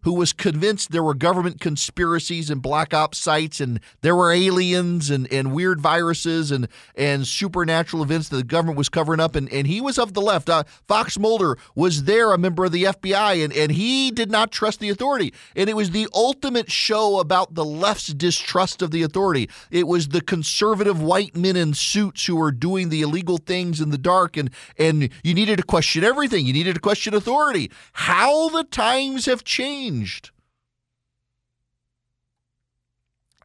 who 0.02 0.12
was 0.12 0.32
convinced 0.32 0.90
there 0.90 1.02
were 1.02 1.14
government 1.14 1.60
conspiracies 1.60 2.50
and 2.50 2.60
black 2.60 2.92
ops 2.92 3.18
sites 3.18 3.60
and 3.60 3.80
there 4.00 4.16
were 4.16 4.32
aliens 4.32 5.10
and, 5.10 5.32
and 5.32 5.52
weird 5.52 5.80
viruses 5.80 6.50
and, 6.50 6.68
and 6.96 7.26
supernatural 7.26 8.02
events 8.02 8.28
that 8.28 8.36
the 8.36 8.42
government 8.42 8.76
was 8.76 8.88
covering 8.88 9.20
up. 9.20 9.36
And, 9.36 9.50
and 9.52 9.66
he 9.66 9.80
was 9.80 9.98
of 9.98 10.14
the 10.14 10.20
left. 10.20 10.48
Uh, 10.48 10.64
Fox 10.88 11.18
Mulder 11.18 11.56
was 11.74 12.04
there, 12.04 12.32
a 12.32 12.38
member 12.38 12.64
of 12.64 12.72
the 12.72 12.84
FBI, 12.84 13.44
and, 13.44 13.52
and 13.52 13.72
he 13.72 14.10
did 14.10 14.30
not 14.30 14.50
trust 14.50 14.80
the 14.80 14.88
authority. 14.88 15.32
And 15.54 15.70
it 15.70 15.76
was 15.76 15.90
the 15.90 16.08
ultimate 16.14 16.70
show 16.70 17.20
about 17.20 17.54
the 17.54 17.64
left's 17.64 18.08
distrust 18.08 18.82
of 18.82 18.90
the 18.90 19.02
authority. 19.02 19.48
It 19.70 19.86
was 19.86 20.08
the 20.08 20.20
conservative 20.20 21.00
white 21.00 21.36
men 21.36 21.56
in 21.56 21.74
suits 21.74 22.26
who 22.26 22.36
were 22.36 22.52
doing 22.52 22.88
the 22.88 23.02
illegal 23.02 23.38
things 23.38 23.80
in 23.80 23.90
the 23.90 23.98
dark, 23.98 24.36
and, 24.36 24.50
and 24.76 25.10
you 25.22 25.34
needed 25.34 25.58
to 25.58 25.62
question 25.62 26.02
everything. 26.02 26.44
You 26.44 26.52
needed 26.52 26.74
to 26.74 26.80
question 26.80 27.14
authority. 27.14 27.70
How 27.92 28.48
the 28.48 28.64
times 28.64 29.26
have 29.26 29.44
changed 29.44 29.91
changed. 29.92 30.30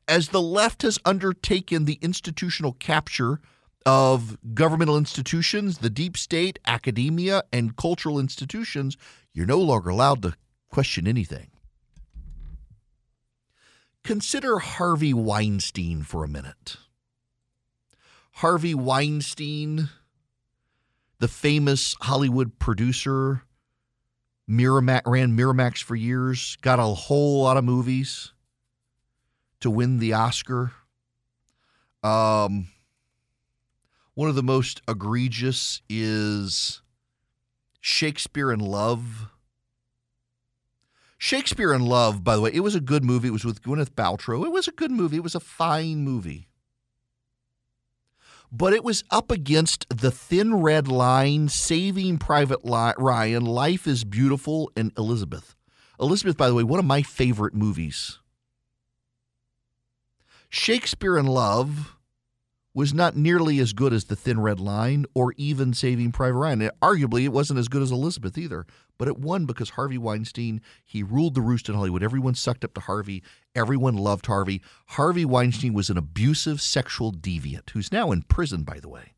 As 0.07 0.29
the 0.29 0.41
left 0.41 0.83
has 0.83 0.99
undertaken 1.03 1.86
the 1.86 1.99
institutional 2.01 2.73
capture 2.73 3.41
of 3.86 4.38
governmental 4.53 4.97
institutions, 4.97 5.79
the 5.79 5.89
deep 5.89 6.17
state, 6.17 6.60
academia, 6.65 7.43
and 7.51 7.75
cultural 7.75 8.19
institutions, 8.19 8.97
you're 9.33 9.45
no 9.45 9.60
longer 9.60 9.89
allowed 9.89 10.21
to 10.21 10.33
question 10.69 11.07
anything. 11.07 11.49
Consider 14.03 14.60
Harvey 14.60 15.13
Weinstein 15.13 16.03
for 16.03 16.23
a 16.23 16.29
minute. 16.29 16.77
Harvey 18.36 18.73
Weinstein, 18.73 19.89
the 21.19 21.27
famous 21.27 21.95
Hollywood 22.01 22.60
producer 22.60 23.41
Miramax 24.49 25.01
ran 25.05 25.36
Miramax 25.36 25.83
for 25.83 25.95
years, 25.95 26.57
got 26.62 26.79
a 26.79 26.83
whole 26.83 27.43
lot 27.43 27.57
of 27.57 27.63
movies 27.63 28.31
to 29.60 29.69
win 29.69 29.99
the 29.99 30.13
Oscar. 30.13 30.71
Um, 32.03 32.67
one 34.13 34.29
of 34.29 34.36
the 34.36 34.43
most 34.43 34.81
egregious 34.88 35.81
is 35.89 36.81
Shakespeare 37.81 38.51
in 38.51 38.60
Love. 38.60 39.29
Shakespeare 41.17 41.73
in 41.73 41.81
Love, 41.81 42.23
by 42.23 42.36
the 42.36 42.41
way, 42.41 42.51
it 42.53 42.62
was 42.62 42.75
a 42.75 42.79
good 42.79 43.03
movie. 43.03 43.27
It 43.27 43.31
was 43.31 43.43
with 43.43 43.62
Gwyneth 43.62 43.91
Paltrow. 43.91 44.45
It 44.45 44.51
was 44.51 44.67
a 44.67 44.71
good 44.71 44.91
movie. 44.91 45.17
It 45.17 45.23
was 45.23 45.36
a 45.36 45.39
fine 45.39 46.03
movie. 46.03 46.47
But 48.51 48.73
it 48.73 48.83
was 48.83 49.03
up 49.12 49.29
against 49.29 49.86
The 49.89 50.12
Thin 50.12 50.55
Red 50.55 50.88
Line, 50.88 51.49
Saving 51.49 52.17
Private 52.17 52.60
Ryan, 52.63 53.45
Life 53.45 53.88
is 53.88 54.05
Beautiful, 54.05 54.71
and 54.75 54.91
Elizabeth. 54.97 55.55
Elizabeth, 55.99 56.38
by 56.38 56.47
the 56.47 56.53
way, 56.53 56.63
one 56.63 56.79
of 56.79 56.86
my 56.86 57.01
favorite 57.01 57.53
movies. 57.53 58.19
Shakespeare 60.49 61.17
in 61.17 61.25
Love 61.25 61.97
was 62.73 62.93
not 62.93 63.17
nearly 63.17 63.60
as 63.60 63.73
good 63.73 63.91
as 63.91 64.05
The 64.05 64.15
Thin 64.15 64.39
Red 64.39 64.60
Line 64.60 65.05
or 65.13 65.33
even 65.36 65.73
Saving 65.73 66.12
Private 66.12 66.38
Ryan. 66.38 66.69
Arguably, 66.81 67.23
it 67.23 67.33
wasn't 67.33 67.60
as 67.60 67.67
good 67.67 67.81
as 67.81 67.91
Elizabeth 67.91 68.38
either. 68.38 68.65
But 68.97 69.07
it 69.07 69.19
won 69.19 69.45
because 69.45 69.71
Harvey 69.71 69.97
Weinstein, 69.97 70.62
he 70.86 71.03
ruled 71.03 71.36
the 71.36 71.41
roost 71.41 71.69
in 71.69 71.75
Hollywood. 71.75 72.03
Everyone 72.03 72.33
sucked 72.33 72.63
up 72.63 72.73
to 72.73 72.81
Harvey. 72.81 73.23
Everyone 73.53 73.95
loved 73.95 74.25
Harvey. 74.25 74.62
Harvey 74.88 75.25
Weinstein 75.25 75.73
was 75.73 75.89
an 75.89 75.97
abusive 75.97 76.62
sexual 76.62 77.12
deviant 77.12 77.69
who's 77.71 77.91
now 77.91 78.12
in 78.12 78.23
prison, 78.23 78.63
by 78.63 78.79
the 78.79 78.89
way. 78.89 79.13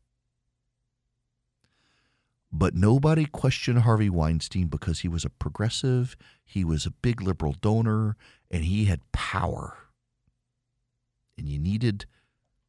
But 2.52 2.74
nobody 2.74 3.26
questioned 3.26 3.80
Harvey 3.80 4.10
Weinstein 4.10 4.66
because 4.66 5.00
he 5.00 5.08
was 5.08 5.24
a 5.24 5.30
progressive, 5.30 6.16
he 6.44 6.64
was 6.64 6.84
a 6.84 6.90
big 6.90 7.22
liberal 7.22 7.54
donor, 7.60 8.16
and 8.50 8.64
he 8.64 8.86
had 8.86 9.00
power. 9.12 9.76
And 11.38 11.48
you 11.48 11.58
needed 11.58 12.06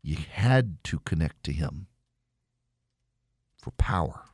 you 0.04 0.18
had 0.32 0.84
to 0.86 1.00
connect 1.00 1.44
to 1.44 1.52
him 1.52 1.88
for 3.58 3.72
power 3.72 4.26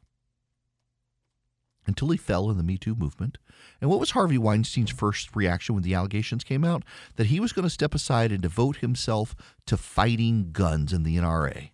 until 1.87 2.09
he 2.09 2.17
fell 2.17 2.49
in 2.49 2.57
the 2.57 2.63
Me 2.63 2.77
Too 2.77 2.93
movement. 2.93 3.37
And 3.81 3.89
what 3.89 3.99
was 3.99 4.11
Harvey 4.11 4.37
Weinstein's 4.37 4.91
first 4.91 5.35
reaction 5.35 5.73
when 5.73 5.83
the 5.83 5.95
allegations 5.95 6.43
came 6.43 6.63
out? 6.63 6.83
That 7.15 7.27
he 7.27 7.39
was 7.39 7.53
going 7.53 7.63
to 7.63 7.69
step 7.69 7.95
aside 7.95 8.31
and 8.31 8.41
devote 8.41 8.77
himself 8.77 9.35
to 9.65 9.77
fighting 9.77 10.49
guns 10.51 10.93
in 10.93 11.03
the 11.03 11.17
NRA. 11.17 11.69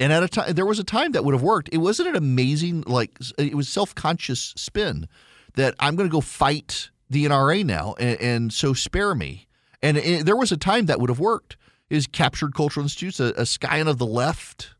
And 0.00 0.12
at 0.12 0.22
a 0.22 0.28
time, 0.28 0.52
there 0.52 0.66
was 0.66 0.78
a 0.78 0.84
time 0.84 1.12
that 1.12 1.24
would 1.24 1.34
have 1.34 1.42
worked. 1.42 1.70
It 1.72 1.78
wasn't 1.78 2.10
an 2.10 2.16
amazing, 2.16 2.84
like, 2.86 3.18
it 3.36 3.54
was 3.54 3.68
self 3.68 3.94
conscious 3.94 4.52
spin 4.56 5.08
that 5.54 5.74
I'm 5.80 5.96
going 5.96 6.08
to 6.08 6.12
go 6.12 6.20
fight 6.20 6.90
the 7.10 7.24
NRA 7.24 7.64
now, 7.64 7.94
and, 7.98 8.20
and 8.20 8.52
so 8.52 8.74
spare 8.74 9.14
me. 9.14 9.48
And 9.82 9.96
it, 9.96 10.26
there 10.26 10.36
was 10.36 10.52
a 10.52 10.56
time 10.56 10.86
that 10.86 11.00
would 11.00 11.10
have 11.10 11.18
worked 11.18 11.56
is 11.90 12.06
captured 12.06 12.54
cultural 12.54 12.84
institutes, 12.84 13.18
a, 13.18 13.32
a 13.36 13.46
scion 13.46 13.88
of 13.88 13.98
the 13.98 14.06
left. 14.06 14.74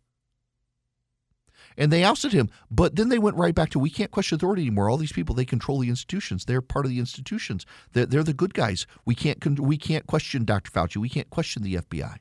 And 1.79 1.91
they 1.91 2.05
ousted 2.05 2.33
him. 2.33 2.51
But 2.71 2.97
then 2.97 3.09
they 3.09 3.19
went 3.19 3.37
right 3.37 3.55
back 3.55 3.71
to 3.71 3.79
we 3.79 3.89
can't 3.89 4.11
question 4.11 4.37
authority 4.37 4.63
anymore. 4.63 4.91
All 4.91 4.97
these 4.99 5.13
people, 5.13 5.35
they 5.35 5.45
control 5.45 5.79
the 5.79 5.89
institutions. 5.89 6.45
They're 6.45 6.61
part 6.61 6.85
of 6.85 6.91
the 6.91 6.99
institutions. 6.99 7.65
They're, 7.93 8.05
they're 8.05 8.25
the 8.25 8.35
good 8.35 8.53
guys. 8.53 8.87
We 9.07 9.15
can't, 9.15 9.59
we 9.61 9.79
can't 9.79 10.07
question 10.07 10.45
Dr. 10.45 10.71
Fauci. 10.71 10.97
We 10.97 11.09
can't 11.09 11.31
question 11.31 11.63
the 11.63 11.77
FBI. 11.77 12.17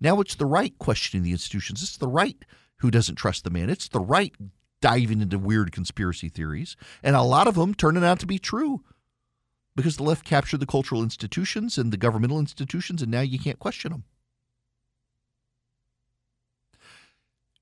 Now 0.00 0.20
it's 0.20 0.34
the 0.34 0.46
right 0.46 0.76
questioning 0.78 1.22
the 1.22 1.32
institutions. 1.32 1.82
It's 1.82 1.98
the 1.98 2.08
right 2.08 2.44
who 2.78 2.90
doesn't 2.90 3.16
trust 3.16 3.44
the 3.44 3.50
man. 3.50 3.70
It's 3.70 3.88
the 3.88 4.00
right 4.00 4.34
diving 4.80 5.20
into 5.20 5.38
weird 5.38 5.72
conspiracy 5.72 6.28
theories. 6.28 6.76
And 7.02 7.14
a 7.14 7.22
lot 7.22 7.46
of 7.46 7.56
them 7.56 7.74
turning 7.74 8.04
out 8.04 8.20
to 8.20 8.26
be 8.26 8.38
true 8.38 8.82
because 9.76 9.96
the 9.96 10.02
left 10.02 10.24
captured 10.24 10.60
the 10.60 10.66
cultural 10.66 11.02
institutions 11.02 11.78
and 11.78 11.92
the 11.92 11.96
governmental 11.96 12.38
institutions, 12.38 13.02
and 13.02 13.10
now 13.10 13.20
you 13.20 13.38
can't 13.38 13.58
question 13.58 13.92
them. 13.92 14.04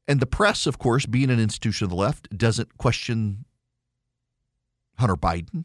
And 0.09 0.21
the 0.21 0.27
press, 0.27 0.67
of 0.67 0.79
course, 0.79 1.07
being 1.07 1.31
an 1.31 1.41
institution 1.41 1.85
of 1.85 1.91
the 1.91 1.97
left, 1.97 2.37
doesn't 2.37 2.79
question 2.79 3.45
Hunter 4.99 5.17
Biden, 5.17 5.65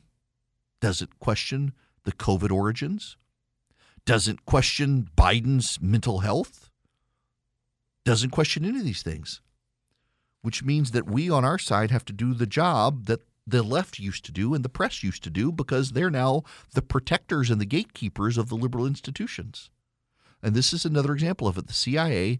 doesn't 0.80 1.19
question 1.19 1.73
the 2.04 2.12
COVID 2.12 2.51
origins, 2.51 3.17
doesn't 4.06 4.45
question 4.45 5.10
Biden's 5.15 5.80
mental 5.82 6.19
health, 6.19 6.69
doesn't 8.04 8.32
question 8.32 8.65
any 8.65 8.80
of 8.80 8.86
these 8.86 9.04
things, 9.04 9.41
which 10.41 10.63
means 10.63 10.91
that 10.91 11.10
we 11.10 11.30
on 11.30 11.45
our 11.45 11.60
side 11.60 11.91
have 11.91 12.06
to 12.06 12.13
do 12.13 12.34
the 12.34 12.47
job 12.47 13.06
that 13.06 13.21
the 13.45 13.63
left 13.63 13.99
used 13.99 14.25
to 14.25 14.32
do 14.32 14.54
and 14.54 14.65
the 14.65 14.69
press 14.69 15.04
used 15.04 15.23
to 15.23 15.30
do 15.30 15.51
because 15.51 15.91
they're 15.91 16.10
now 16.10 16.43
the 16.73 16.82
protectors 16.82 17.49
and 17.49 17.62
the 17.62 17.65
gatekeepers 17.65 18.38
of 18.38 18.49
the 18.49 18.56
liberal 18.56 18.86
institutions. 18.86 19.69
And 20.43 20.56
this 20.56 20.73
is 20.73 20.86
another 20.86 21.13
example 21.13 21.47
of 21.47 21.58
it. 21.58 21.67
The 21.67 21.73
CIA, 21.73 22.39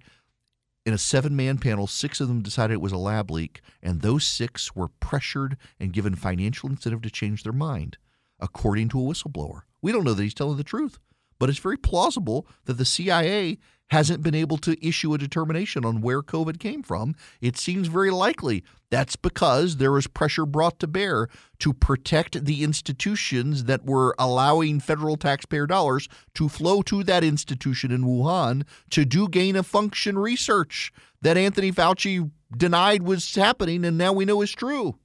in 0.86 0.94
a 0.94 0.98
seven 0.98 1.36
man 1.36 1.58
panel, 1.58 1.88
six 1.88 2.20
of 2.20 2.28
them 2.28 2.42
decided 2.42 2.74
it 2.74 2.82
was 2.82 2.92
a 2.92 2.98
lab 2.98 3.30
leak, 3.30 3.62
and 3.82 4.02
those 4.02 4.26
six 4.26 4.76
were 4.76 4.88
pressured 4.88 5.58
and 5.80 5.94
given 5.94 6.16
financial 6.16 6.70
incentive 6.70 7.02
to 7.04 7.10
change 7.10 7.44
their 7.44 7.54
mind, 7.54 7.98
according 8.40 8.90
to 8.90 9.00
a 9.00 9.04
whistleblower. 9.04 9.62
We 9.82 9.92
don't 9.92 10.04
know 10.04 10.14
that 10.14 10.24
he's 10.24 10.34
telling 10.34 10.58
the 10.58 10.64
truth, 10.64 11.00
but 11.40 11.50
it's 11.50 11.60
very 11.60 11.78
plausible 11.78 12.48
that 12.66 12.78
the 12.78 12.86
CIA 12.86 13.58
hasn't 13.92 14.24
been 14.24 14.34
able 14.34 14.58
to 14.58 14.86
issue 14.86 15.14
a 15.14 15.18
determination 15.18 15.84
on 15.84 16.00
where 16.00 16.22
COVID 16.22 16.60
came 16.60 16.82
from. 16.82 17.14
It 17.42 17.58
seems 17.58 17.88
very 17.88 18.10
likely 18.10 18.64
that's 18.90 19.18
because 19.18 19.78
there 19.78 19.92
was 19.92 20.08
pressure 20.08 20.46
brought 20.46 20.80
to 20.80 20.88
bear 20.88 21.28
to 21.60 21.74
protect 21.74 22.46
the 22.46 22.64
institutions 22.64 23.66
that 23.66 23.84
were 23.84 24.16
allowing 24.18 24.80
federal 24.80 25.18
taxpayer 25.18 25.68
dollars 25.68 26.08
to 26.36 26.48
flow 26.48 26.82
to 26.84 27.04
that 27.04 27.26
institution 27.26 27.92
in 27.92 28.04
Wuhan 28.04 28.64
to 28.92 29.04
do 29.04 29.28
gain 29.28 29.58
of 29.58 29.68
function 29.68 30.18
research 30.18 30.94
that 31.22 31.36
Anthony 31.36 31.70
Fauci 31.74 32.32
denied 32.56 33.04
was 33.04 33.36
happening 33.36 33.84
and 33.84 33.98
now 33.98 34.14
we 34.14 34.24
know 34.24 34.42
is 34.42 34.54
true. 34.54 34.96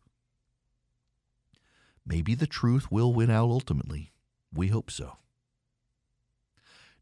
Maybe 2.07 2.37
the 2.37 2.47
truth 2.47 2.93
will 2.93 3.13
win 3.13 3.31
out 3.31 3.51
ultimately. 3.51 4.13
We 4.55 4.69
hope 4.69 4.93
so. 4.93 5.17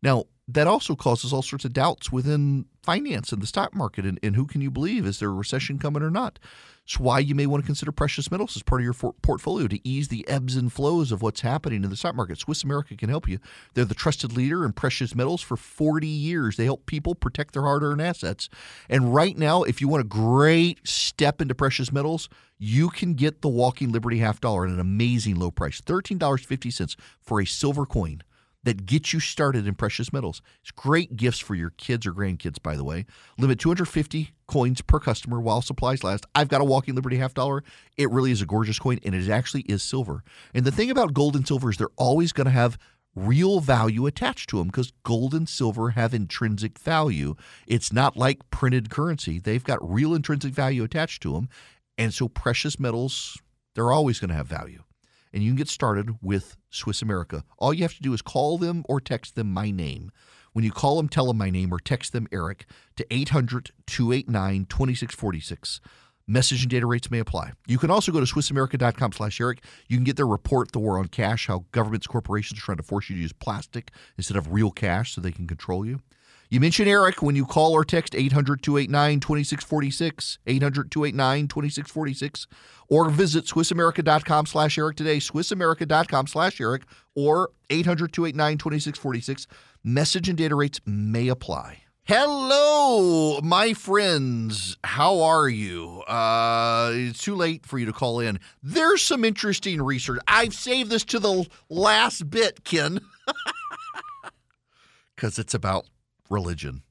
Now, 0.02 0.24
that 0.46 0.66
also 0.66 0.94
causes 0.94 1.32
all 1.32 1.42
sorts 1.42 1.64
of 1.64 1.72
doubts 1.72 2.12
within 2.12 2.66
finance 2.82 3.32
and 3.32 3.40
the 3.40 3.46
stock 3.46 3.74
market 3.74 4.04
and, 4.04 4.18
and 4.22 4.36
who 4.36 4.46
can 4.46 4.60
you 4.60 4.70
believe? 4.70 5.06
Is 5.06 5.18
there 5.18 5.30
a 5.30 5.32
recession 5.32 5.78
coming 5.78 6.02
or 6.02 6.10
not? 6.10 6.38
It's 6.84 7.00
why 7.00 7.20
you 7.20 7.34
may 7.34 7.46
want 7.46 7.62
to 7.62 7.66
consider 7.66 7.92
precious 7.92 8.30
metals 8.30 8.54
as 8.56 8.62
part 8.62 8.82
of 8.82 8.84
your 8.84 8.92
for- 8.92 9.14
portfolio 9.22 9.68
to 9.68 9.88
ease 9.88 10.08
the 10.08 10.28
ebbs 10.28 10.54
and 10.54 10.70
flows 10.70 11.12
of 11.12 11.22
what's 11.22 11.40
happening 11.40 11.82
in 11.82 11.88
the 11.88 11.96
stock 11.96 12.14
market. 12.14 12.38
Swiss 12.38 12.62
America 12.62 12.94
can 12.94 13.08
help 13.08 13.26
you. 13.26 13.38
They're 13.72 13.86
the 13.86 13.94
trusted 13.94 14.36
leader 14.36 14.66
in 14.66 14.74
precious 14.74 15.14
metals 15.14 15.40
for 15.40 15.56
40 15.56 16.06
years. 16.06 16.56
They 16.56 16.66
help 16.66 16.84
people 16.84 17.14
protect 17.14 17.54
their 17.54 17.62
hard 17.62 17.82
earned 17.82 18.02
assets. 18.02 18.50
And 18.90 19.14
right 19.14 19.38
now, 19.38 19.62
if 19.62 19.80
you 19.80 19.88
want 19.88 20.02
a 20.02 20.06
great 20.06 20.86
step 20.86 21.40
into 21.40 21.54
precious 21.54 21.90
metals, 21.90 22.28
you 22.58 22.90
can 22.90 23.14
get 23.14 23.40
the 23.40 23.48
Walking 23.48 23.90
Liberty 23.90 24.18
half 24.18 24.42
dollar 24.42 24.66
at 24.66 24.72
an 24.72 24.80
amazing 24.80 25.36
low 25.36 25.50
price 25.50 25.80
$13.50 25.80 26.96
for 27.22 27.40
a 27.40 27.46
silver 27.46 27.86
coin 27.86 28.22
that 28.64 28.86
gets 28.86 29.12
you 29.12 29.20
started 29.20 29.66
in 29.66 29.74
precious 29.74 30.12
metals. 30.12 30.42
It's 30.62 30.70
great 30.70 31.16
gifts 31.16 31.38
for 31.38 31.54
your 31.54 31.70
kids 31.70 32.06
or 32.06 32.12
grandkids, 32.12 32.60
by 32.62 32.76
the 32.76 32.84
way. 32.84 33.06
Limit 33.38 33.58
250 33.58 34.32
coins 34.46 34.80
per 34.80 34.98
customer 34.98 35.40
while 35.40 35.62
supplies 35.62 36.02
last. 36.02 36.26
I've 36.34 36.48
got 36.48 36.60
a 36.60 36.64
Walking 36.64 36.94
Liberty 36.94 37.16
half 37.16 37.34
dollar. 37.34 37.62
It 37.96 38.10
really 38.10 38.30
is 38.30 38.42
a 38.42 38.46
gorgeous 38.46 38.78
coin, 38.78 38.98
and 39.04 39.14
it 39.14 39.30
actually 39.30 39.62
is 39.62 39.82
silver. 39.82 40.24
And 40.52 40.64
the 40.64 40.72
thing 40.72 40.90
about 40.90 41.14
gold 41.14 41.36
and 41.36 41.46
silver 41.46 41.70
is 41.70 41.76
they're 41.76 41.88
always 41.96 42.32
going 42.32 42.46
to 42.46 42.50
have 42.50 42.78
real 43.14 43.60
value 43.60 44.06
attached 44.06 44.50
to 44.50 44.58
them 44.58 44.68
because 44.68 44.92
gold 45.04 45.34
and 45.34 45.48
silver 45.48 45.90
have 45.90 46.14
intrinsic 46.14 46.78
value. 46.78 47.34
It's 47.66 47.92
not 47.92 48.16
like 48.16 48.50
printed 48.50 48.90
currency, 48.90 49.38
they've 49.38 49.62
got 49.62 49.78
real 49.88 50.14
intrinsic 50.14 50.52
value 50.52 50.82
attached 50.84 51.22
to 51.22 51.32
them. 51.32 51.48
And 51.96 52.12
so 52.12 52.28
precious 52.28 52.80
metals, 52.80 53.40
they're 53.74 53.92
always 53.92 54.18
going 54.18 54.30
to 54.30 54.34
have 54.34 54.48
value 54.48 54.83
and 55.34 55.42
you 55.42 55.50
can 55.50 55.56
get 55.56 55.68
started 55.68 56.16
with 56.22 56.56
Swiss 56.70 57.02
America. 57.02 57.44
All 57.58 57.74
you 57.74 57.82
have 57.82 57.96
to 57.96 58.02
do 58.02 58.14
is 58.14 58.22
call 58.22 58.56
them 58.56 58.84
or 58.88 59.00
text 59.00 59.34
them 59.34 59.52
my 59.52 59.70
name. 59.72 60.12
When 60.52 60.64
you 60.64 60.70
call 60.70 60.96
them, 60.96 61.08
tell 61.08 61.26
them 61.26 61.36
my 61.36 61.50
name 61.50 61.74
or 61.74 61.80
text 61.80 62.12
them 62.12 62.28
Erick 62.30 62.66
to 62.96 63.04
800 63.10 63.72
289 63.86 64.66
2646. 64.66 65.80
Message 66.26 66.62
and 66.62 66.70
data 66.70 66.86
rates 66.86 67.10
may 67.10 67.18
apply. 67.18 67.52
You 67.66 67.76
can 67.78 67.90
also 67.90 68.12
go 68.12 68.20
to 68.20 68.26
SwissAmerica.com 68.26 69.12
slash 69.12 69.40
Erick. 69.40 69.62
You 69.88 69.98
can 69.98 70.04
get 70.04 70.16
their 70.16 70.26
report, 70.26 70.72
The 70.72 70.78
War 70.78 70.98
on 70.98 71.08
Cash, 71.08 71.48
how 71.48 71.64
governments, 71.72 72.06
corporations 72.06 72.60
are 72.60 72.62
trying 72.62 72.78
to 72.78 72.82
force 72.84 73.10
you 73.10 73.16
to 73.16 73.22
use 73.22 73.32
plastic 73.32 73.90
instead 74.16 74.36
of 74.36 74.52
real 74.52 74.70
cash 74.70 75.12
so 75.14 75.20
they 75.20 75.32
can 75.32 75.46
control 75.46 75.84
you. 75.84 76.00
You 76.50 76.60
mention 76.60 76.86
Erick 76.86 77.22
when 77.22 77.36
you 77.36 77.46
call 77.46 77.72
or 77.72 77.84
text 77.84 78.14
800 78.14 78.62
289 78.62 79.20
2646, 79.20 80.38
800 80.46 80.90
289 80.90 81.48
2646, 81.48 82.46
or 82.88 83.08
visit 83.10 83.46
SwissAmerica.com 83.46 84.46
slash 84.46 84.78
Erick 84.78 84.96
today, 84.96 85.16
SwissAmerica.com 85.16 86.26
slash 86.26 86.60
Erick, 86.60 86.82
or 87.14 87.50
800 87.70 88.12
289 88.12 88.58
2646. 88.58 89.46
Message 89.82 90.28
and 90.28 90.38
data 90.38 90.54
rates 90.54 90.80
may 90.86 91.28
apply. 91.28 91.80
Hello, 92.06 93.40
my 93.40 93.72
friends. 93.72 94.76
How 94.84 95.22
are 95.22 95.48
you? 95.48 96.02
Uh, 96.02 96.90
it's 96.92 97.22
too 97.22 97.34
late 97.34 97.64
for 97.64 97.78
you 97.78 97.86
to 97.86 97.94
call 97.94 98.20
in. 98.20 98.38
There's 98.62 99.00
some 99.00 99.24
interesting 99.24 99.80
research. 99.80 100.20
I've 100.28 100.52
saved 100.52 100.90
this 100.90 101.04
to 101.06 101.18
the 101.18 101.48
last 101.70 102.28
bit, 102.28 102.62
Ken, 102.64 103.00
because 105.16 105.38
it's 105.38 105.54
about 105.54 105.86
religion. 106.30 106.82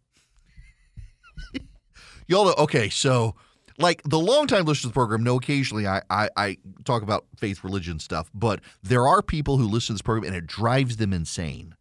Y'all 2.28 2.46
know, 2.46 2.56
okay, 2.58 2.90
so 2.90 3.36
like 3.78 4.02
the 4.04 4.20
longtime 4.20 4.66
listeners 4.66 4.82
to 4.82 4.88
the 4.88 4.94
program 4.94 5.24
know 5.24 5.38
occasionally 5.38 5.88
I, 5.88 6.02
I, 6.10 6.30
I 6.38 6.58
talk 6.86 7.02
about 7.02 7.26
faith 7.38 7.64
religion 7.64 8.00
stuff, 8.00 8.30
but 8.34 8.62
there 8.82 9.08
are 9.08 9.22
people 9.22 9.58
who 9.58 9.66
listen 9.66 9.88
to 9.88 9.94
this 9.94 10.02
program 10.02 10.34
and 10.34 10.36
it 10.36 10.48
drives 10.48 10.98
them 10.98 11.14
insane. 11.14 11.76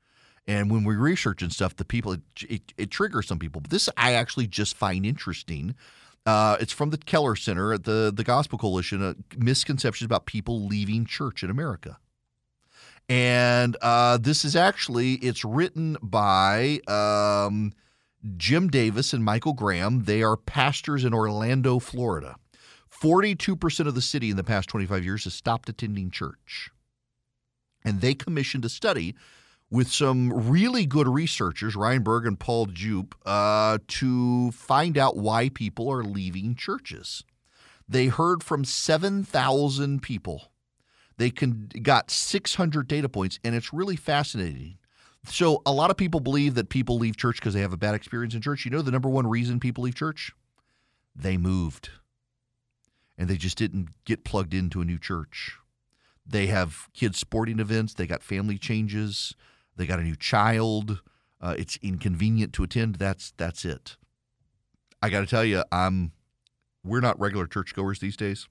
And 0.46 0.70
when 0.70 0.84
we 0.84 0.96
research 0.96 1.42
and 1.42 1.52
stuff, 1.52 1.76
the 1.76 1.84
people 1.84 2.12
it, 2.12 2.20
it, 2.48 2.62
it 2.76 2.90
triggers 2.90 3.28
some 3.28 3.38
people. 3.38 3.60
But 3.60 3.70
this 3.70 3.88
I 3.96 4.14
actually 4.14 4.48
just 4.48 4.76
find 4.76 5.06
interesting. 5.06 5.76
Uh, 6.26 6.56
it's 6.60 6.72
from 6.72 6.90
the 6.90 6.98
Keller 6.98 7.36
Center 7.36 7.72
at 7.72 7.84
the 7.84 8.12
the 8.14 8.24
Gospel 8.24 8.58
Coalition. 8.58 9.02
Uh, 9.02 9.14
misconceptions 9.36 10.04
about 10.04 10.26
people 10.26 10.66
leaving 10.66 11.04
church 11.04 11.44
in 11.44 11.50
America. 11.50 11.98
And 13.08 13.76
uh, 13.82 14.18
this 14.18 14.44
is 14.44 14.56
actually 14.56 15.14
it's 15.14 15.44
written 15.44 15.96
by 16.02 16.80
um, 16.88 17.72
Jim 18.36 18.68
Davis 18.68 19.12
and 19.12 19.24
Michael 19.24 19.52
Graham. 19.52 20.04
They 20.04 20.22
are 20.22 20.36
pastors 20.36 21.04
in 21.04 21.12
Orlando, 21.12 21.78
Florida. 21.78 22.36
42% 22.90 23.86
of 23.86 23.94
the 23.94 24.00
city 24.00 24.30
in 24.30 24.36
the 24.36 24.44
past 24.44 24.68
25 24.68 25.04
years 25.04 25.24
has 25.24 25.34
stopped 25.34 25.68
attending 25.68 26.10
church. 26.10 26.70
And 27.84 28.00
they 28.00 28.14
commissioned 28.14 28.64
a 28.64 28.68
study 28.68 29.16
with 29.72 29.88
some 29.88 30.50
really 30.50 30.86
good 30.86 31.08
researchers, 31.08 31.74
Ryan 31.74 32.02
Burge 32.02 32.26
and 32.26 32.38
Paul 32.38 32.66
Djupe, 32.66 33.14
uh, 33.26 33.78
to 33.88 34.52
find 34.52 34.96
out 34.96 35.16
why 35.16 35.48
people 35.48 35.90
are 35.90 36.04
leaving 36.04 36.54
churches. 36.54 37.24
They 37.88 38.06
heard 38.06 38.44
from 38.44 38.64
7,000 38.64 40.02
people. 40.02 40.51
They 41.18 41.30
can, 41.30 41.70
got 41.82 42.10
600 42.10 42.88
data 42.88 43.08
points, 43.08 43.38
and 43.44 43.54
it's 43.54 43.72
really 43.72 43.96
fascinating. 43.96 44.78
So, 45.24 45.62
a 45.64 45.72
lot 45.72 45.90
of 45.90 45.96
people 45.96 46.18
believe 46.18 46.54
that 46.54 46.68
people 46.68 46.98
leave 46.98 47.16
church 47.16 47.36
because 47.36 47.54
they 47.54 47.60
have 47.60 47.72
a 47.72 47.76
bad 47.76 47.94
experience 47.94 48.34
in 48.34 48.40
church. 48.40 48.64
You 48.64 48.72
know, 48.72 48.82
the 48.82 48.90
number 48.90 49.08
one 49.08 49.26
reason 49.26 49.60
people 49.60 49.84
leave 49.84 49.94
church? 49.94 50.32
They 51.14 51.36
moved 51.36 51.90
and 53.18 53.28
they 53.28 53.36
just 53.36 53.56
didn't 53.56 53.88
get 54.04 54.24
plugged 54.24 54.54
into 54.54 54.80
a 54.80 54.84
new 54.84 54.98
church. 54.98 55.58
They 56.26 56.46
have 56.46 56.88
kids' 56.92 57.18
sporting 57.18 57.60
events, 57.60 57.94
they 57.94 58.06
got 58.06 58.22
family 58.22 58.58
changes, 58.58 59.34
they 59.76 59.86
got 59.86 60.00
a 60.00 60.04
new 60.04 60.16
child. 60.16 61.02
Uh, 61.40 61.54
it's 61.58 61.76
inconvenient 61.82 62.52
to 62.52 62.62
attend. 62.62 62.96
That's 62.96 63.32
that's 63.36 63.64
it. 63.64 63.96
I 65.02 65.08
got 65.10 65.20
to 65.20 65.26
tell 65.26 65.44
you, 65.44 65.64
I'm 65.72 66.12
we're 66.84 67.00
not 67.00 67.18
regular 67.18 67.46
churchgoers 67.46 67.98
these 67.98 68.16
days, 68.16 68.46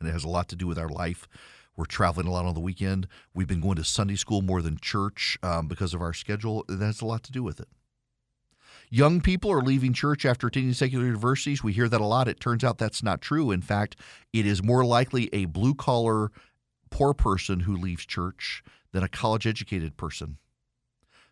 and 0.00 0.08
it 0.08 0.12
has 0.12 0.24
a 0.24 0.28
lot 0.28 0.48
to 0.48 0.56
do 0.56 0.66
with 0.66 0.78
our 0.78 0.88
life. 0.88 1.28
We're 1.76 1.86
traveling 1.86 2.26
a 2.26 2.30
lot 2.30 2.44
on 2.44 2.54
the 2.54 2.60
weekend. 2.60 3.08
We've 3.34 3.46
been 3.46 3.60
going 3.60 3.76
to 3.76 3.84
Sunday 3.84 4.16
school 4.16 4.42
more 4.42 4.62
than 4.62 4.78
church 4.80 5.38
um, 5.42 5.68
because 5.68 5.94
of 5.94 6.02
our 6.02 6.12
schedule. 6.12 6.64
That 6.68 6.84
has 6.84 7.00
a 7.00 7.06
lot 7.06 7.22
to 7.24 7.32
do 7.32 7.42
with 7.42 7.60
it. 7.60 7.68
Young 8.90 9.22
people 9.22 9.50
are 9.50 9.62
leaving 9.62 9.94
church 9.94 10.26
after 10.26 10.48
attending 10.48 10.74
secular 10.74 11.06
universities. 11.06 11.64
We 11.64 11.72
hear 11.72 11.88
that 11.88 12.00
a 12.00 12.06
lot. 12.06 12.28
It 12.28 12.40
turns 12.40 12.62
out 12.62 12.76
that's 12.76 13.02
not 13.02 13.22
true. 13.22 13.50
In 13.50 13.62
fact, 13.62 13.96
it 14.34 14.44
is 14.44 14.62
more 14.62 14.84
likely 14.84 15.30
a 15.32 15.46
blue 15.46 15.74
collar 15.74 16.30
poor 16.90 17.14
person 17.14 17.60
who 17.60 17.74
leaves 17.74 18.04
church 18.04 18.62
than 18.92 19.02
a 19.02 19.08
college 19.08 19.46
educated 19.46 19.96
person. 19.96 20.36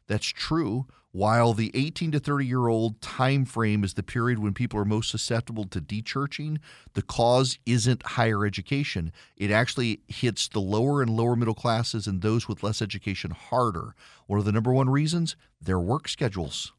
That's 0.07 0.27
true. 0.27 0.87
While 1.13 1.55
the 1.55 1.73
18 1.75 2.13
to 2.13 2.21
30 2.21 2.47
year 2.47 2.69
old 2.69 3.01
time 3.01 3.45
frame 3.45 3.83
is 3.83 3.95
the 3.95 4.03
period 4.03 4.39
when 4.39 4.55
people 4.55 4.79
are 4.79 4.85
most 4.85 5.11
susceptible 5.11 5.65
to 5.65 5.81
dechurching, 5.81 6.59
the 6.95 7.03
cause 7.03 7.59
isn't 7.67 8.07
higher 8.07 8.47
education. 8.47 9.13
It 9.37 9.51
actually 9.51 10.03
hits 10.07 10.47
the 10.47 10.61
lower 10.61 11.03
and 11.03 11.11
lower 11.11 11.35
middle 11.35 11.55
classes 11.55 12.07
and 12.07 12.23
those 12.23 12.47
with 12.47 12.63
less 12.63 12.81
education 12.81 13.33
harder. 13.33 13.97
One 14.29 14.39
of 14.39 14.45
the 14.45 14.53
number 14.53 14.73
one 14.73 14.89
reasons? 14.89 15.35
Their 15.61 15.81
work 15.81 16.07
schedules 16.07 16.73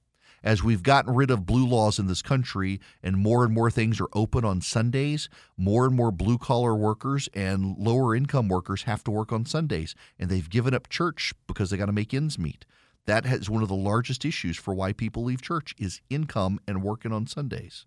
as 0.44 0.64
we've 0.64 0.84
gotten 0.84 1.14
rid 1.14 1.30
of 1.30 1.46
blue 1.46 1.68
laws 1.68 2.00
in 2.00 2.08
this 2.08 2.22
country 2.22 2.80
and 3.04 3.18
more 3.18 3.44
and 3.44 3.54
more 3.54 3.70
things 3.70 4.00
are 4.00 4.08
open 4.14 4.44
on 4.44 4.62
Sundays, 4.62 5.30
more 5.58 5.86
and 5.86 5.96
more 5.96 6.12
blue 6.12 6.38
collar 6.38 6.76
workers 6.76 7.30
and 7.34 7.78
lower 7.78 8.16
income 8.16 8.48
workers 8.48 8.84
have 8.84 9.04
to 9.04 9.12
work 9.12 9.32
on 9.32 9.46
Sundays. 9.46 9.94
And 10.18 10.30
they've 10.30 10.50
given 10.50 10.74
up 10.74 10.90
church 10.90 11.34
because 11.48 11.70
they 11.70 11.78
got 11.78 11.88
to 11.88 11.92
make 11.92 12.14
ends 12.14 12.40
meet. 12.40 12.66
That 13.06 13.26
is 13.26 13.50
one 13.50 13.64
of 13.64 13.70
the 13.70 13.76
largest 13.76 14.26
issues 14.26 14.58
for 14.58 14.74
why 14.74 14.94
people 14.94 15.24
leave 15.24 15.42
church 15.42 15.74
is 15.78 16.02
income 16.10 16.60
and 16.68 16.84
working 16.84 17.12
on 17.12 17.28
Sundays 17.28 17.86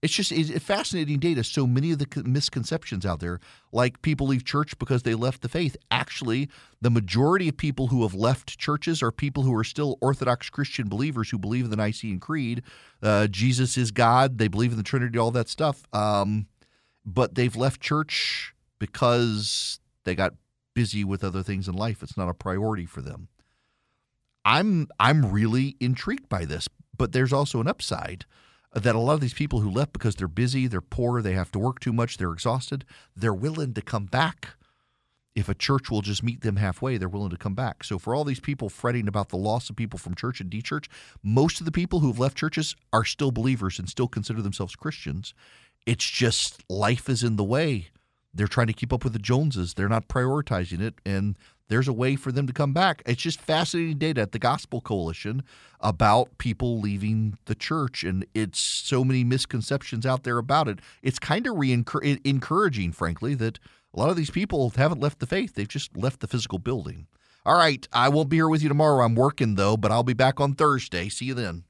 it's 0.00 0.12
just 0.12 0.30
it's 0.30 0.50
fascinating 0.64 1.18
data. 1.18 1.42
So 1.42 1.66
many 1.66 1.90
of 1.90 1.98
the 1.98 2.22
misconceptions 2.24 3.04
out 3.04 3.18
there, 3.18 3.40
like 3.72 4.00
people 4.00 4.28
leave 4.28 4.44
church 4.44 4.78
because 4.78 5.02
they 5.02 5.14
left 5.14 5.42
the 5.42 5.48
faith. 5.48 5.76
Actually, 5.90 6.48
the 6.80 6.90
majority 6.90 7.48
of 7.48 7.56
people 7.56 7.88
who 7.88 8.02
have 8.02 8.14
left 8.14 8.58
churches 8.58 9.02
are 9.02 9.10
people 9.10 9.42
who 9.42 9.54
are 9.54 9.64
still 9.64 9.98
Orthodox 10.00 10.50
Christian 10.50 10.88
believers 10.88 11.30
who 11.30 11.38
believe 11.38 11.64
in 11.64 11.70
the 11.70 11.76
Nicene 11.76 12.20
Creed. 12.20 12.62
Uh, 13.02 13.26
Jesus 13.26 13.76
is 13.76 13.90
God. 13.90 14.38
They 14.38 14.48
believe 14.48 14.70
in 14.70 14.78
the 14.78 14.84
Trinity, 14.84 15.18
all 15.18 15.32
that 15.32 15.48
stuff. 15.48 15.82
Um, 15.92 16.46
but 17.04 17.34
they've 17.34 17.56
left 17.56 17.80
church 17.80 18.54
because 18.78 19.80
they 20.04 20.14
got 20.14 20.34
busy 20.74 21.02
with 21.02 21.24
other 21.24 21.42
things 21.42 21.66
in 21.66 21.74
life. 21.74 22.04
It's 22.04 22.16
not 22.16 22.28
a 22.28 22.34
priority 22.34 22.86
for 22.86 23.00
them. 23.00 23.28
I'm 24.48 24.88
I'm 24.98 25.30
really 25.30 25.76
intrigued 25.78 26.30
by 26.30 26.46
this, 26.46 26.68
but 26.96 27.12
there's 27.12 27.34
also 27.34 27.60
an 27.60 27.68
upside 27.68 28.24
that 28.72 28.94
a 28.94 28.98
lot 28.98 29.12
of 29.12 29.20
these 29.20 29.34
people 29.34 29.60
who 29.60 29.70
left 29.70 29.92
because 29.92 30.16
they're 30.16 30.26
busy, 30.26 30.66
they're 30.66 30.80
poor, 30.80 31.20
they 31.20 31.34
have 31.34 31.52
to 31.52 31.58
work 31.58 31.80
too 31.80 31.92
much, 31.92 32.16
they're 32.16 32.32
exhausted, 32.32 32.86
they're 33.14 33.34
willing 33.34 33.74
to 33.74 33.82
come 33.82 34.06
back. 34.06 34.54
If 35.34 35.50
a 35.50 35.54
church 35.54 35.90
will 35.90 36.00
just 36.00 36.22
meet 36.22 36.40
them 36.40 36.56
halfway, 36.56 36.96
they're 36.96 37.10
willing 37.10 37.30
to 37.30 37.36
come 37.36 37.54
back. 37.54 37.84
So, 37.84 37.98
for 37.98 38.14
all 38.14 38.24
these 38.24 38.40
people 38.40 38.70
fretting 38.70 39.06
about 39.06 39.28
the 39.28 39.36
loss 39.36 39.68
of 39.68 39.76
people 39.76 39.98
from 39.98 40.14
church 40.14 40.40
and 40.40 40.48
de-church, 40.48 40.88
most 41.22 41.60
of 41.60 41.66
the 41.66 41.72
people 41.72 42.00
who've 42.00 42.18
left 42.18 42.36
churches 42.36 42.74
are 42.90 43.04
still 43.04 43.30
believers 43.30 43.78
and 43.78 43.86
still 43.86 44.08
consider 44.08 44.40
themselves 44.40 44.76
Christians. 44.76 45.34
It's 45.84 46.08
just 46.08 46.64
life 46.70 47.10
is 47.10 47.22
in 47.22 47.36
the 47.36 47.44
way. 47.44 47.88
They're 48.32 48.48
trying 48.48 48.66
to 48.68 48.72
keep 48.72 48.94
up 48.94 49.04
with 49.04 49.12
the 49.12 49.18
Joneses. 49.18 49.74
They're 49.74 49.88
not 49.90 50.08
prioritizing 50.08 50.80
it, 50.80 50.94
and 51.04 51.36
there's 51.68 51.88
a 51.88 51.92
way 51.92 52.16
for 52.16 52.32
them 52.32 52.46
to 52.46 52.52
come 52.52 52.72
back. 52.72 53.02
It's 53.06 53.22
just 53.22 53.40
fascinating 53.40 53.98
data 53.98 54.22
at 54.22 54.32
the 54.32 54.38
Gospel 54.38 54.80
Coalition 54.80 55.42
about 55.80 56.36
people 56.38 56.80
leaving 56.80 57.38
the 57.44 57.54
church, 57.54 58.04
and 58.04 58.26
it's 58.34 58.58
so 58.58 59.04
many 59.04 59.22
misconceptions 59.24 60.04
out 60.04 60.24
there 60.24 60.38
about 60.38 60.68
it. 60.68 60.80
It's 61.02 61.18
kind 61.18 61.46
of 61.46 61.62
encouraging, 61.62 62.92
frankly, 62.92 63.34
that 63.34 63.58
a 63.94 63.98
lot 63.98 64.10
of 64.10 64.16
these 64.16 64.30
people 64.30 64.70
haven't 64.70 65.00
left 65.00 65.18
the 65.18 65.26
faith, 65.26 65.54
they've 65.54 65.68
just 65.68 65.96
left 65.96 66.20
the 66.20 66.26
physical 66.26 66.58
building. 66.58 67.06
All 67.46 67.56
right, 67.56 67.86
I 67.92 68.08
won't 68.08 68.28
be 68.28 68.36
here 68.36 68.48
with 68.48 68.62
you 68.62 68.68
tomorrow. 68.68 69.04
I'm 69.04 69.14
working, 69.14 69.54
though, 69.54 69.76
but 69.76 69.90
I'll 69.90 70.02
be 70.02 70.12
back 70.12 70.40
on 70.40 70.54
Thursday. 70.54 71.08
See 71.08 71.26
you 71.26 71.34
then. 71.34 71.64